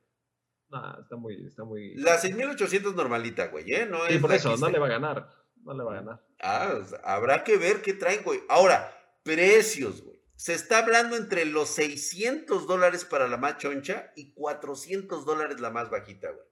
No, 0.69 0.99
está 1.01 1.15
muy, 1.15 1.47
está 1.47 1.63
muy. 1.63 1.95
La 1.95 2.17
6800 2.17 2.93
normalita, 2.93 3.47
güey, 3.47 3.73
¿eh? 3.73 3.88
No 3.89 4.05
sí, 4.07 4.19
por 4.19 4.33
eso, 4.33 4.57
no 4.57 4.69
le 4.69 4.77
va 4.77 4.88
a 4.88 4.89
ganar 4.89 5.43
no 5.63 5.73
le 5.73 5.83
va 5.83 5.91
a 5.91 5.95
ganar. 5.95 6.25
Ah, 6.41 6.81
habrá 7.03 7.43
que 7.43 7.57
ver 7.57 7.81
qué 7.81 7.93
traen, 7.93 8.23
güey. 8.23 8.41
Ahora, 8.49 8.93
precios, 9.23 10.03
güey. 10.03 10.21
Se 10.36 10.53
está 10.53 10.79
hablando 10.79 11.15
entre 11.15 11.45
los 11.45 11.69
600 11.69 12.67
dólares 12.67 13.05
para 13.05 13.27
la 13.27 13.38
más 13.38 13.57
choncha 13.57 14.12
y 14.15 14.33
400 14.33 15.25
dólares 15.25 15.59
la 15.62 15.69
más 15.69 15.89
bajita, 15.89 16.31
güey. 16.31 16.45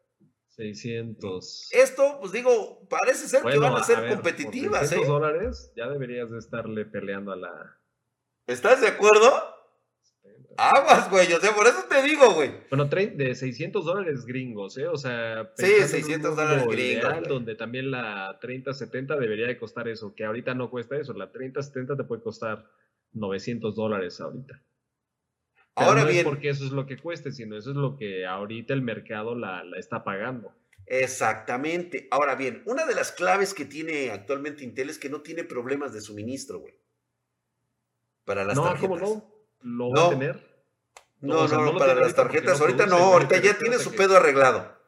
600. 0.56 1.70
Esto, 1.72 2.18
pues 2.20 2.32
digo, 2.32 2.88
parece 2.90 3.28
ser 3.28 3.44
que 3.44 3.58
van 3.58 3.76
a 3.76 3.84
ser 3.84 4.10
competitivas, 4.10 4.90
600 4.90 5.08
¿eh? 5.08 5.12
dólares 5.12 5.74
ya 5.76 5.88
deberías 5.88 6.30
de 6.32 6.40
estarle 6.40 6.86
peleando 6.86 7.32
a 7.32 7.36
la... 7.36 7.78
¿Estás 8.48 8.82
de 8.82 8.88
acuerdo? 8.88 9.32
Aguas, 10.58 11.10
güey, 11.10 11.32
o 11.32 11.40
sea, 11.40 11.56
por 11.56 11.66
eso 11.66 11.86
te 11.90 12.04
digo, 12.04 12.34
güey. 12.34 12.52
Bueno, 12.70 12.86
de 12.86 13.36
600 13.36 13.86
dólares 13.86 14.26
gringos, 14.26 14.78
¿eh? 14.78 14.88
O 14.88 14.98
sea, 14.98 15.52
sí, 15.56 15.66
600 15.66 16.36
dólares 16.36 16.68
gringos. 16.68 17.28
donde 17.28 17.56
también 17.56 17.90
la 17.90 18.38
3070 18.42 19.16
debería 19.16 19.48
de 19.48 19.58
costar 19.58 19.88
eso, 19.88 20.14
que 20.14 20.26
ahorita 20.26 20.54
no 20.54 20.70
cuesta 20.70 20.98
eso. 20.98 21.14
La 21.14 21.32
3070 21.32 21.96
te 21.96 22.04
puede 22.04 22.22
costar 22.22 22.66
900 23.14 23.76
dólares 23.76 24.20
ahorita. 24.20 24.62
Ahora 25.86 26.02
no 26.02 26.08
bien. 26.08 26.20
Es 26.20 26.24
porque 26.24 26.50
eso 26.50 26.66
es 26.66 26.72
lo 26.72 26.86
que 26.86 26.98
cueste, 26.98 27.32
sino 27.32 27.58
eso 27.58 27.72
es 27.72 27.76
lo 27.76 27.98
que 27.98 28.26
ahorita 28.26 28.74
el 28.74 28.82
mercado 28.82 29.36
la, 29.36 29.64
la 29.64 29.78
está 29.78 30.04
pagando. 30.04 30.54
Exactamente. 30.86 32.08
Ahora 32.12 32.36
bien, 32.36 32.64
una 32.66 32.86
de 32.86 32.96
las 32.96 33.12
claves 33.12 33.54
que 33.54 33.66
tiene 33.66 34.12
actualmente 34.12 34.64
Intel 34.64 34.90
es 34.90 34.98
que 34.98 35.10
no 35.10 35.22
tiene 35.22 35.44
problemas 35.44 35.94
de 35.94 36.02
suministro, 36.02 36.60
güey. 36.60 36.74
Para 38.26 38.44
las 38.44 38.56
no, 38.56 38.76
¿cómo 38.80 38.98
no? 38.98 39.34
¿Lo 39.62 39.90
va 39.90 40.08
a 40.08 40.10
tener? 40.10 40.52
No, 41.22 41.48
no, 41.48 41.66
no, 41.66 41.78
para 41.78 41.96
las 41.96 42.16
tarjetas. 42.16 42.60
ahorita 42.60 42.88
no, 42.88 42.98
ahorita 42.98 43.38
ya 43.38 43.58
tiene 43.58 43.78
su 43.78 43.94
pedo 43.94 44.18
arreglado. 44.18 44.82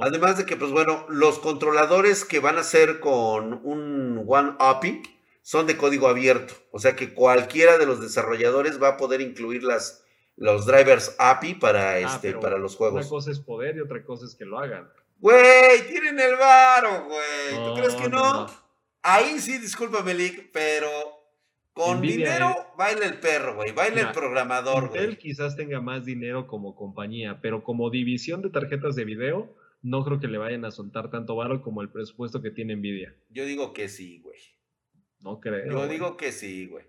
Además 0.00 0.38
de 0.38 0.46
que, 0.46 0.56
pues 0.56 0.70
bueno, 0.70 1.06
los 1.08 1.40
controladores 1.40 2.24
que 2.24 2.38
van 2.38 2.56
a 2.56 2.62
ser 2.62 3.00
con 3.00 3.60
un 3.64 4.24
One 4.28 4.54
API 4.60 5.02
son 5.42 5.66
de 5.66 5.76
código 5.76 6.06
abierto. 6.06 6.54
O 6.70 6.78
sea 6.78 6.94
que 6.94 7.12
cualquiera 7.12 7.78
de 7.78 7.86
los 7.86 8.00
desarrolladores 8.00 8.80
va 8.80 8.90
a 8.90 8.96
poder 8.96 9.20
incluir 9.20 9.64
las, 9.64 10.01
los 10.36 10.66
drivers 10.66 11.14
API 11.18 11.54
para, 11.54 11.92
ah, 11.92 11.98
este, 12.00 12.34
para 12.34 12.58
los 12.58 12.76
juegos. 12.76 13.06
Una 13.06 13.08
cosa 13.08 13.30
es 13.30 13.40
poder 13.40 13.76
y 13.76 13.80
otra 13.80 14.02
cosa 14.04 14.26
es 14.26 14.34
que 14.34 14.44
lo 14.44 14.58
hagan. 14.58 14.90
Güey, 15.18 15.86
tienen 15.88 16.18
el 16.18 16.36
varo, 16.36 17.04
güey. 17.04 17.64
¿Tú 17.64 17.74
crees 17.74 17.94
que 17.94 18.08
no? 18.08 18.46
Ahí 19.02 19.38
sí, 19.38 19.58
discúlpame, 19.58 20.14
Lick, 20.14 20.50
pero 20.52 20.90
con 21.72 22.00
dinero 22.00 22.72
baila 22.76 23.06
el 23.06 23.18
perro, 23.18 23.54
güey, 23.56 23.72
baila 23.72 24.00
el 24.00 24.12
programador, 24.12 24.88
güey. 24.88 25.02
Intel 25.02 25.18
quizás 25.18 25.56
tenga 25.56 25.80
más 25.80 26.04
dinero 26.04 26.46
como 26.46 26.74
compañía, 26.74 27.40
pero 27.40 27.62
como 27.64 27.90
división 27.90 28.42
de 28.42 28.50
tarjetas 28.50 28.94
de 28.94 29.04
video, 29.04 29.54
no 29.82 30.04
creo 30.04 30.20
que 30.20 30.28
le 30.28 30.38
vayan 30.38 30.64
a 30.64 30.70
soltar 30.70 31.10
tanto 31.10 31.34
varo 31.34 31.62
como 31.62 31.82
el 31.82 31.90
presupuesto 31.90 32.42
que 32.42 32.50
tiene 32.50 32.76
Nvidia. 32.76 33.14
Yo 33.30 33.44
digo 33.44 33.72
que 33.72 33.88
sí, 33.88 34.20
güey. 34.20 34.38
No 35.20 35.40
creo. 35.40 35.70
Yo 35.70 35.88
digo 35.88 36.16
que 36.16 36.32
sí, 36.32 36.66
güey. 36.66 36.84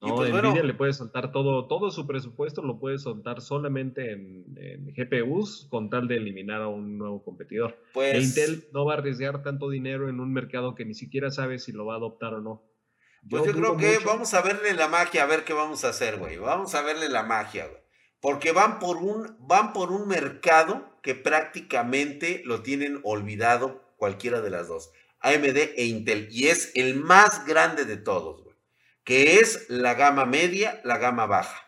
No, 0.00 0.16
pues, 0.16 0.32
Nvidia 0.32 0.62
le 0.62 0.72
puede 0.72 0.94
soltar 0.94 1.30
todo, 1.30 1.66
todo 1.66 1.90
su 1.90 2.06
presupuesto 2.06 2.62
lo 2.62 2.78
puede 2.78 2.98
soltar 2.98 3.42
solamente 3.42 4.12
en, 4.12 4.46
GPUs 4.94 5.66
con 5.68 5.90
tal 5.90 6.08
de 6.08 6.16
eliminar 6.16 6.62
a 6.62 6.68
un 6.68 6.96
nuevo 6.96 7.22
competidor. 7.22 7.78
Pues, 7.92 8.14
e 8.14 8.20
Intel 8.22 8.64
no 8.72 8.86
va 8.86 8.94
a 8.94 8.96
arriesgar 8.98 9.42
tanto 9.42 9.68
dinero 9.68 10.08
en 10.08 10.20
un 10.20 10.32
mercado 10.32 10.74
que 10.74 10.86
ni 10.86 10.94
siquiera 10.94 11.30
sabe 11.30 11.58
si 11.58 11.72
lo 11.72 11.84
va 11.84 11.94
a 11.94 11.96
adoptar 11.98 12.32
o 12.32 12.40
no. 12.40 12.64
Pues 13.28 13.44
yo, 13.44 13.52
creo 13.52 13.76
que 13.76 13.98
vamos 13.98 14.32
a 14.32 14.40
verle 14.40 14.72
la 14.72 14.88
magia, 14.88 15.24
a 15.24 15.26
ver 15.26 15.44
qué 15.44 15.52
vamos 15.52 15.84
a 15.84 15.90
hacer, 15.90 16.16
güey. 16.16 16.38
Vamos 16.38 16.74
a 16.74 16.80
verle 16.80 17.10
la 17.10 17.22
magia, 17.22 17.66
güey. 17.66 17.82
Porque 18.20 18.52
van 18.52 18.78
por 18.78 18.96
un, 18.96 19.36
van 19.40 19.74
por 19.74 19.92
un 19.92 20.08
mercado 20.08 20.98
que 21.02 21.14
prácticamente 21.14 22.42
lo 22.46 22.62
tienen 22.62 23.00
olvidado 23.02 23.82
cualquiera 23.96 24.40
de 24.40 24.50
las 24.50 24.68
dos. 24.68 24.90
AMD 25.20 25.56
e 25.76 25.84
Intel. 25.84 26.28
Y 26.30 26.46
es 26.46 26.72
el 26.74 26.96
más 26.96 27.46
grande 27.46 27.84
de 27.84 27.98
todos, 27.98 28.42
güey. 28.42 28.49
Que 29.10 29.40
es 29.40 29.68
la 29.68 29.94
gama 29.94 30.24
media, 30.24 30.80
la 30.84 30.96
gama 30.96 31.26
baja. 31.26 31.66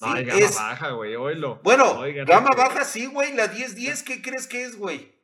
Ay, 0.00 0.24
gama 0.24 0.48
baja, 0.54 0.90
güey, 0.92 1.16
oílo. 1.16 1.60
Bueno, 1.62 2.00
gama 2.26 2.48
baja 2.56 2.82
sí, 2.86 3.04
güey. 3.04 3.34
La 3.34 3.48
1010, 3.48 4.02
¿qué 4.04 4.22
crees 4.22 4.46
que 4.46 4.64
es, 4.64 4.78
güey? 4.78 5.14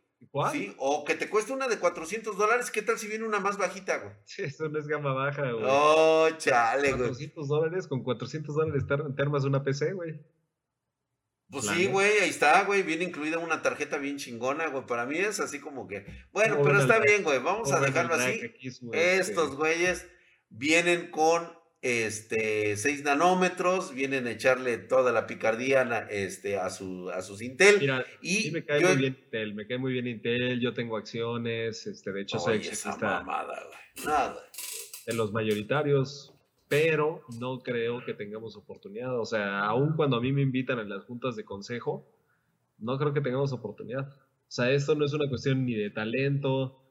Sí, 0.52 0.74
o 0.76 1.06
que 1.06 1.14
te 1.14 1.30
cueste 1.30 1.54
una 1.54 1.66
de 1.66 1.78
400 1.78 2.36
dólares, 2.36 2.70
¿qué 2.70 2.82
tal 2.82 2.98
si 2.98 3.06
viene 3.06 3.24
una 3.24 3.40
más 3.40 3.56
bajita, 3.56 3.96
güey? 3.96 4.12
Eso 4.36 4.68
no 4.68 4.78
es 4.78 4.86
gama 4.86 5.14
baja, 5.14 5.52
güey. 5.52 5.64
Oh, 5.66 6.28
chale, 6.36 6.90
güey. 6.90 7.04
400 7.04 7.48
dólares, 7.48 7.86
con 7.86 8.02
400 8.02 8.54
dólares 8.54 8.84
te 8.86 9.22
armas 9.22 9.44
una 9.44 9.64
PC, 9.64 9.94
güey. 9.94 10.20
Pues 11.48 11.64
sí, 11.64 11.86
güey, 11.86 12.18
ahí 12.18 12.28
está, 12.28 12.64
güey. 12.64 12.82
Viene 12.82 13.04
incluida 13.04 13.38
una 13.38 13.62
tarjeta 13.62 13.96
bien 13.96 14.18
chingona, 14.18 14.66
güey. 14.66 14.84
Para 14.84 15.06
mí 15.06 15.16
es 15.16 15.40
así 15.40 15.60
como 15.60 15.88
que. 15.88 16.04
Bueno, 16.30 16.60
pero 16.62 16.78
está 16.78 16.98
bien, 16.98 17.22
güey. 17.22 17.38
Vamos 17.38 17.72
a 17.72 17.80
dejarlo 17.80 18.16
así. 18.16 18.54
Estos 18.92 19.56
güeyes 19.56 20.06
vienen 20.56 21.10
con 21.10 21.48
este, 21.82 22.76
6 22.76 23.04
nanómetros, 23.04 23.92
vienen 23.94 24.26
a 24.26 24.30
echarle 24.30 24.78
toda 24.78 25.12
la 25.12 25.26
picardía 25.26 25.82
este, 26.10 26.58
a, 26.58 26.70
su, 26.70 27.10
a 27.10 27.20
sus 27.22 27.42
Intel. 27.42 27.78
Mira, 27.78 28.04
y 28.22 28.50
me 28.52 28.64
cae 28.64 28.80
muy 28.80 28.96
bien 28.96 29.16
Intel, 29.22 29.54
me 29.54 29.66
cae 29.66 29.78
muy 29.78 29.92
bien 29.92 30.06
Intel, 30.06 30.60
yo 30.60 30.72
tengo 30.72 30.96
acciones, 30.96 31.86
este, 31.86 32.12
de 32.12 32.22
hecho 32.22 32.38
soy 32.38 32.56
exista 32.56 32.96
Nada. 34.06 34.36
de 35.06 35.14
los 35.14 35.32
mayoritarios, 35.32 36.32
pero 36.68 37.22
no 37.38 37.58
creo 37.60 38.04
que 38.04 38.14
tengamos 38.14 38.56
oportunidad. 38.56 39.18
O 39.20 39.26
sea, 39.26 39.60
aun 39.66 39.94
cuando 39.94 40.16
a 40.16 40.20
mí 40.20 40.32
me 40.32 40.42
invitan 40.42 40.78
en 40.78 40.88
las 40.88 41.04
juntas 41.04 41.36
de 41.36 41.44
consejo, 41.44 42.08
no 42.78 42.96
creo 42.96 43.12
que 43.12 43.20
tengamos 43.20 43.52
oportunidad. 43.52 44.08
O 44.08 44.50
sea, 44.54 44.70
esto 44.70 44.94
no 44.94 45.04
es 45.04 45.12
una 45.12 45.28
cuestión 45.28 45.66
ni 45.66 45.74
de 45.74 45.90
talento, 45.90 46.83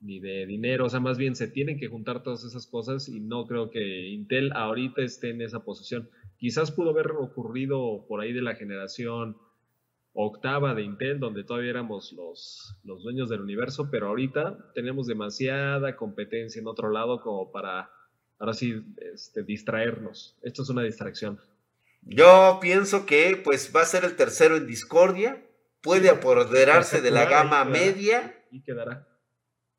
ni 0.00 0.18
de 0.18 0.46
dinero, 0.46 0.86
o 0.86 0.88
sea, 0.88 1.00
más 1.00 1.18
bien 1.18 1.36
se 1.36 1.46
tienen 1.46 1.78
que 1.78 1.88
juntar 1.88 2.22
todas 2.22 2.44
esas 2.44 2.66
cosas 2.66 3.08
y 3.08 3.20
no 3.20 3.46
creo 3.46 3.70
que 3.70 4.08
Intel 4.08 4.52
ahorita 4.54 5.02
esté 5.02 5.30
en 5.30 5.42
esa 5.42 5.62
posición. 5.62 6.08
Quizás 6.38 6.70
pudo 6.70 6.90
haber 6.90 7.12
ocurrido 7.12 8.06
por 8.08 8.20
ahí 8.20 8.32
de 8.32 8.40
la 8.40 8.54
generación 8.54 9.36
octava 10.12 10.74
de 10.74 10.82
Intel, 10.82 11.20
donde 11.20 11.44
todavía 11.44 11.70
éramos 11.70 12.12
los, 12.12 12.80
los 12.82 13.02
dueños 13.02 13.28
del 13.28 13.42
universo, 13.42 13.90
pero 13.90 14.08
ahorita 14.08 14.72
tenemos 14.74 15.06
demasiada 15.06 15.96
competencia 15.96 16.60
en 16.60 16.66
otro 16.66 16.90
lado 16.90 17.20
como 17.20 17.52
para, 17.52 17.90
ahora 18.38 18.54
sí, 18.54 18.82
este, 19.12 19.42
distraernos. 19.42 20.38
Esto 20.42 20.62
es 20.62 20.70
una 20.70 20.82
distracción. 20.82 21.38
Yo 22.02 22.58
pienso 22.60 23.04
que 23.04 23.40
pues 23.44 23.70
va 23.76 23.82
a 23.82 23.84
ser 23.84 24.04
el 24.04 24.16
tercero 24.16 24.56
en 24.56 24.66
discordia, 24.66 25.46
puede 25.82 26.08
apoderarse 26.08 27.02
de 27.02 27.10
la 27.10 27.26
gama 27.26 27.64
media. 27.66 28.36
Y 28.50 28.62
quedará 28.62 29.09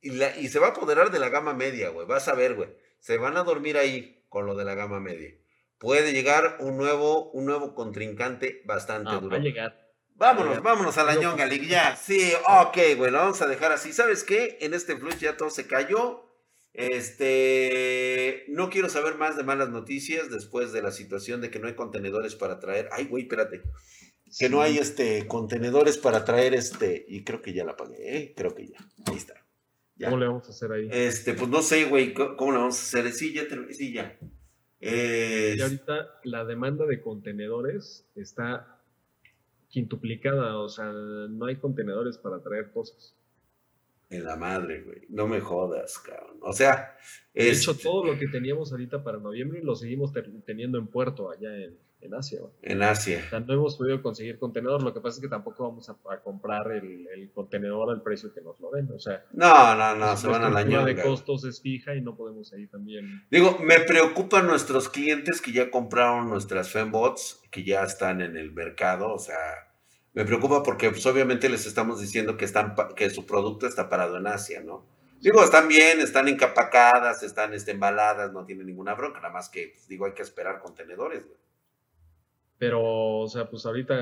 y, 0.02 0.48
se 0.48 0.60
va 0.60 0.68
a 0.68 0.70
apoderar 0.72 1.12
de 1.12 1.20
la 1.20 1.30
gama 1.30 1.54
media, 1.54 1.90
güey. 1.90 2.08
Vas 2.08 2.28
a 2.28 2.34
ver, 2.34 2.56
güey. 2.56 2.70
Se 3.00 3.18
van 3.18 3.38
a 3.38 3.44
dormir 3.44 3.78
ahí 3.78 4.26
con 4.30 4.46
lo 4.46 4.56
de 4.56 4.66
la 4.66 4.76
gama 4.76 5.00
media. 5.00 5.32
puede 5.78 6.14
llegar 6.14 6.58
un 6.60 6.78
nuevo, 6.78 7.32
un 7.32 7.46
nuevo 7.46 7.74
contrincante 7.74 8.62
bastante 8.66 9.12
duro. 9.14 9.30
va 9.30 9.38
a 9.38 9.40
llegar. 9.40 9.92
Vámonos, 10.16 10.62
vámonos 10.62 10.98
a 11.00 11.04
la 11.04 11.16
ñonga 11.16 11.48
League, 11.48 11.66
ya. 11.66 11.96
Sí, 11.96 12.32
ok, 12.48 12.78
güey, 12.96 13.10
lo 13.12 13.18
vamos 13.18 13.42
a 13.42 13.48
dejar 13.48 13.72
así. 13.72 13.92
¿Sabes 13.92 14.24
qué? 14.24 14.60
En 14.62 14.76
este 14.76 14.96
flush 14.96 15.18
ya 15.18 15.36
todo 15.36 15.50
se 15.50 15.66
cayó. 15.66 16.28
Este, 16.74 18.46
no 18.48 18.70
quiero 18.70 18.88
saber 18.88 19.16
más 19.16 19.36
de 19.36 19.44
malas 19.44 19.70
noticias 19.70 20.30
después 20.30 20.72
de 20.72 20.84
la 20.84 20.92
situación 20.92 21.42
de 21.42 21.50
que 21.50 21.58
no 21.60 21.68
hay 21.68 21.74
contenedores 21.74 22.36
para 22.36 22.60
traer. 22.60 22.88
Ay, 22.92 23.06
güey, 23.06 23.24
espérate. 23.24 23.64
Que 24.38 24.48
no 24.48 24.62
hay 24.62 24.78
este 24.78 25.28
contenedores 25.28 25.98
para 25.98 26.24
traer 26.24 26.54
este. 26.54 27.04
Y 27.08 27.24
creo 27.24 27.42
que 27.42 27.54
ya 27.54 27.66
la 27.66 27.76
pagué, 27.76 28.18
¿eh? 28.18 28.34
Creo 28.38 28.54
que 28.54 28.68
ya. 28.68 28.78
Ahí 29.08 29.18
está. 29.18 29.41
Ya. 30.02 30.10
¿Cómo 30.10 30.20
le 30.20 30.28
vamos 30.28 30.48
a 30.48 30.50
hacer 30.50 30.72
ahí? 30.72 30.90
Este, 30.92 31.34
pues 31.36 31.48
no 31.48 31.62
sé, 31.62 31.86
güey, 31.86 32.14
¿cómo 32.14 32.36
cómo 32.36 32.52
lo 32.54 32.60
vamos 32.60 32.80
a 32.80 32.82
hacer? 32.82 33.14
Sí, 33.14 33.34
ya, 33.34 33.44
sí, 33.70 33.94
ya. 33.94 34.18
Y 34.82 35.62
ahorita 35.62 36.20
la 36.24 36.44
demanda 36.44 36.88
de 36.88 37.02
contenedores 37.02 38.10
está 38.16 38.80
quintuplicada, 39.70 40.58
o 40.58 40.68
sea, 40.70 40.92
no 40.92 41.46
hay 41.46 41.58
contenedores 41.58 42.18
para 42.18 42.42
traer 42.42 42.72
cosas. 42.72 43.16
en 44.10 44.26
la 44.26 44.36
madre, 44.36 44.82
güey. 44.82 45.04
No 45.10 45.28
me 45.28 45.40
jodas, 45.40 46.00
cabrón. 46.00 46.38
O 46.42 46.52
sea, 46.52 46.98
De 47.34 47.52
hecho, 47.52 47.78
todo 47.78 48.04
lo 48.04 48.18
que 48.18 48.28
teníamos 48.28 48.72
ahorita 48.72 49.04
para 49.04 49.20
noviembre 49.20 49.62
lo 49.64 49.76
seguimos 49.76 50.12
teniendo 50.46 50.78
en 50.80 50.88
puerto 50.88 51.30
allá 51.30 51.56
en, 51.56 51.78
en 52.02 52.14
Asia. 52.14 52.40
güey. 52.40 52.52
en 52.62 52.82
Asia. 52.84 53.24
O 53.28 53.30
sea, 53.30 53.40
no 53.40 53.54
hemos 53.54 53.76
podido 53.76 54.02
conseguir 54.02 54.40
contenedor, 54.40 54.84
lo 54.84 54.94
que 54.94 55.02
pasa 55.02 55.18
es 55.18 55.22
que 55.22 55.30
tampoco 55.30 55.70
vamos 55.70 55.90
a, 55.90 55.94
a 56.12 56.22
comprar 56.22 56.72
el, 56.72 57.08
el 57.08 57.32
contenedor 57.32 57.90
al 57.90 58.02
precio 58.02 58.34
que 58.34 58.42
nos 58.42 58.60
lo 58.60 58.72
den. 58.72 58.90
O 58.92 59.00
sea, 59.00 59.26
No, 59.32 59.76
no, 59.76 59.96
no, 59.96 60.18
se 60.18 60.28
van 60.28 60.44
a 60.44 60.50
la 60.50 60.62
estructura 60.62 60.86
de 60.86 60.94
ñonga. 60.94 61.04
costos 61.04 61.44
es 61.46 61.62
fija 61.62 61.96
y 61.96 62.02
no 62.02 62.16
podemos 62.16 62.52
ahí 62.54 62.68
también. 62.68 63.26
Digo, 63.30 63.58
me 63.60 63.80
preocupan 63.80 64.48
nuestros 64.48 64.90
clientes 64.90 65.42
que 65.42 65.52
ya 65.52 65.70
compraron 65.72 66.30
nuestras 66.30 66.70
fembots, 66.70 67.42
que 67.52 67.64
ya 67.64 67.84
están 67.84 68.22
en 68.22 68.38
el 68.38 68.52
mercado, 68.52 69.14
o 69.14 69.20
sea, 69.20 69.38
me 70.14 70.26
preocupa 70.26 70.64
porque 70.64 70.90
pues, 70.90 71.06
obviamente 71.06 71.50
les 71.50 71.66
estamos 71.66 72.02
diciendo 72.02 72.36
que 72.38 72.46
están 72.46 72.76
que 72.96 73.10
su 73.10 73.26
producto 73.26 73.66
está 73.68 73.90
parado 73.90 74.18
en 74.18 74.28
Asia, 74.28 74.62
¿no? 74.62 74.86
Digo, 75.22 75.44
están 75.44 75.68
bien, 75.68 76.00
están 76.00 76.28
encapacadas, 76.28 77.22
están 77.22 77.54
este, 77.54 77.72
embaladas, 77.72 78.34
no 78.34 78.44
tienen 78.44 78.66
ninguna 78.66 78.96
bronca, 78.96 79.20
nada 79.20 79.32
más 79.32 79.50
que, 79.50 79.70
pues, 79.76 79.88
digo, 79.88 80.06
hay 80.06 80.14
que 80.14 80.24
esperar 80.24 80.60
contenedores, 80.60 81.28
güey. 81.28 81.38
Pero, 82.62 83.22
o 83.22 83.28
sea, 83.28 83.50
pues 83.50 83.66
ahorita, 83.66 83.96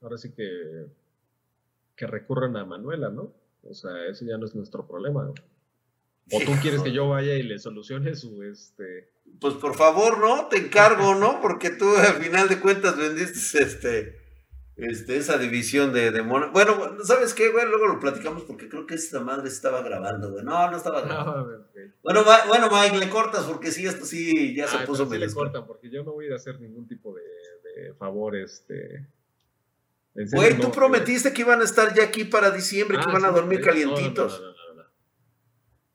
ahora 0.00 0.18
sí 0.18 0.32
que, 0.32 0.86
que 1.94 2.06
recurran 2.08 2.56
a 2.56 2.64
Manuela, 2.64 3.10
¿no? 3.10 3.32
O 3.62 3.74
sea, 3.74 3.92
ese 4.08 4.26
ya 4.26 4.36
no 4.38 4.46
es 4.46 4.56
nuestro 4.56 4.88
problema. 4.88 5.22
¿no? 5.22 5.34
O 6.32 6.40
tú 6.40 6.50
quieres 6.60 6.82
que 6.82 6.90
yo 6.90 7.08
vaya 7.08 7.34
y 7.36 7.44
le 7.44 7.60
solucione 7.60 8.16
su, 8.16 8.42
este... 8.42 9.12
Pues 9.40 9.54
por 9.54 9.76
favor, 9.76 10.18
¿no? 10.18 10.48
Te 10.48 10.56
encargo, 10.56 11.14
¿no? 11.14 11.40
Porque 11.40 11.70
tú 11.70 11.94
al 11.96 12.14
final 12.14 12.48
de 12.48 12.58
cuentas 12.58 12.96
vendiste 12.96 13.62
este, 13.62 14.18
este, 14.74 15.16
esa 15.18 15.38
división 15.38 15.92
de, 15.92 16.10
de 16.10 16.22
mono. 16.22 16.50
Bueno, 16.50 16.76
¿sabes 17.04 17.34
qué, 17.34 17.50
güey? 17.50 17.66
Luego 17.66 17.86
lo 17.86 18.00
platicamos 18.00 18.42
porque 18.42 18.68
creo 18.68 18.84
que 18.84 18.96
esta 18.96 19.20
madre 19.20 19.46
estaba 19.46 19.80
grabando, 19.80 20.32
güey. 20.32 20.44
No, 20.44 20.68
no 20.72 20.76
estaba 20.76 21.02
No, 21.02 21.06
grabando. 21.06 21.38
a 21.38 21.44
ver, 21.44 21.60
ok. 21.60 21.94
Bueno, 22.02 22.24
bueno, 22.48 22.68
Mike, 22.68 22.98
le 22.98 23.08
cortas 23.08 23.44
porque 23.44 23.70
sí, 23.70 23.86
esto 23.86 24.04
sí 24.04 24.56
ya 24.56 24.66
se 24.66 24.78
Ah, 24.78 24.84
puso 24.84 25.08
sí 25.08 25.18
le 25.18 25.32
cortan, 25.32 25.68
porque 25.68 25.88
yo 25.88 26.02
no 26.02 26.14
voy 26.14 26.24
a 26.24 26.26
ir 26.26 26.32
a 26.32 26.36
hacer 26.36 26.60
ningún 26.60 26.88
tipo 26.88 27.14
de, 27.14 27.22
de 27.74 27.94
favor, 27.94 28.36
este... 28.36 29.06
Güey, 30.14 30.58
tú 30.58 30.70
prometiste 30.70 31.32
que 31.32 31.40
iban 31.40 31.60
a 31.62 31.64
estar 31.64 31.94
ya 31.94 32.04
aquí 32.04 32.24
para 32.24 32.50
diciembre, 32.50 32.98
que 32.98 33.04
Ah, 33.06 33.10
iban 33.10 33.24
a 33.24 33.30
dormir 33.30 33.60
no, 33.60 33.64
calientitos. 33.66 34.40
no, 34.40 34.74
no. 34.74 34.84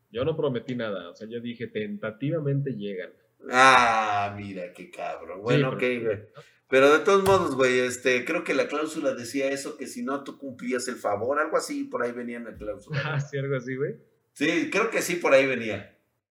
Yo 0.10 0.26
no 0.26 0.36
prometí 0.36 0.74
nada, 0.76 1.10
o 1.10 1.16
sea, 1.16 1.28
yo 1.28 1.40
dije 1.40 1.68
tentativamente 1.68 2.72
llegan. 2.72 3.12
Ah, 3.52 4.34
mira, 4.36 4.74
qué 4.74 4.90
cabrón. 4.90 5.42
Bueno, 5.44 5.70
Sí, 5.72 5.76
ok, 5.76 5.80
pero- 5.80 6.04
güey. 6.06 6.20
Pero 6.70 6.92
de 6.92 7.00
todos 7.00 7.24
modos, 7.24 7.56
güey, 7.56 7.80
este, 7.80 8.26
creo 8.26 8.44
que 8.44 8.54
la 8.54 8.68
cláusula 8.68 9.14
decía 9.14 9.50
eso, 9.52 9.78
que 9.78 9.88
si 9.88 10.04
no 10.04 10.24
tú 10.26 10.38
cumplías 10.38 10.88
el 10.90 10.96
favor, 10.96 11.40
algo 11.40 11.56
así, 11.56 11.86
por 11.86 12.04
ahí 12.04 12.12
venía 12.12 12.38
en 12.38 12.44
la 12.46 12.56
cláusula. 12.56 13.00
Ah, 13.16 13.22
sí, 13.22 13.38
algo 13.38 13.56
así, 13.56 13.76
güey. 13.76 13.96
Sí, 14.34 14.70
creo 14.72 14.90
que 14.90 15.02
sí, 15.02 15.16
por 15.16 15.34
ahí 15.34 15.46
venía. 15.46 15.97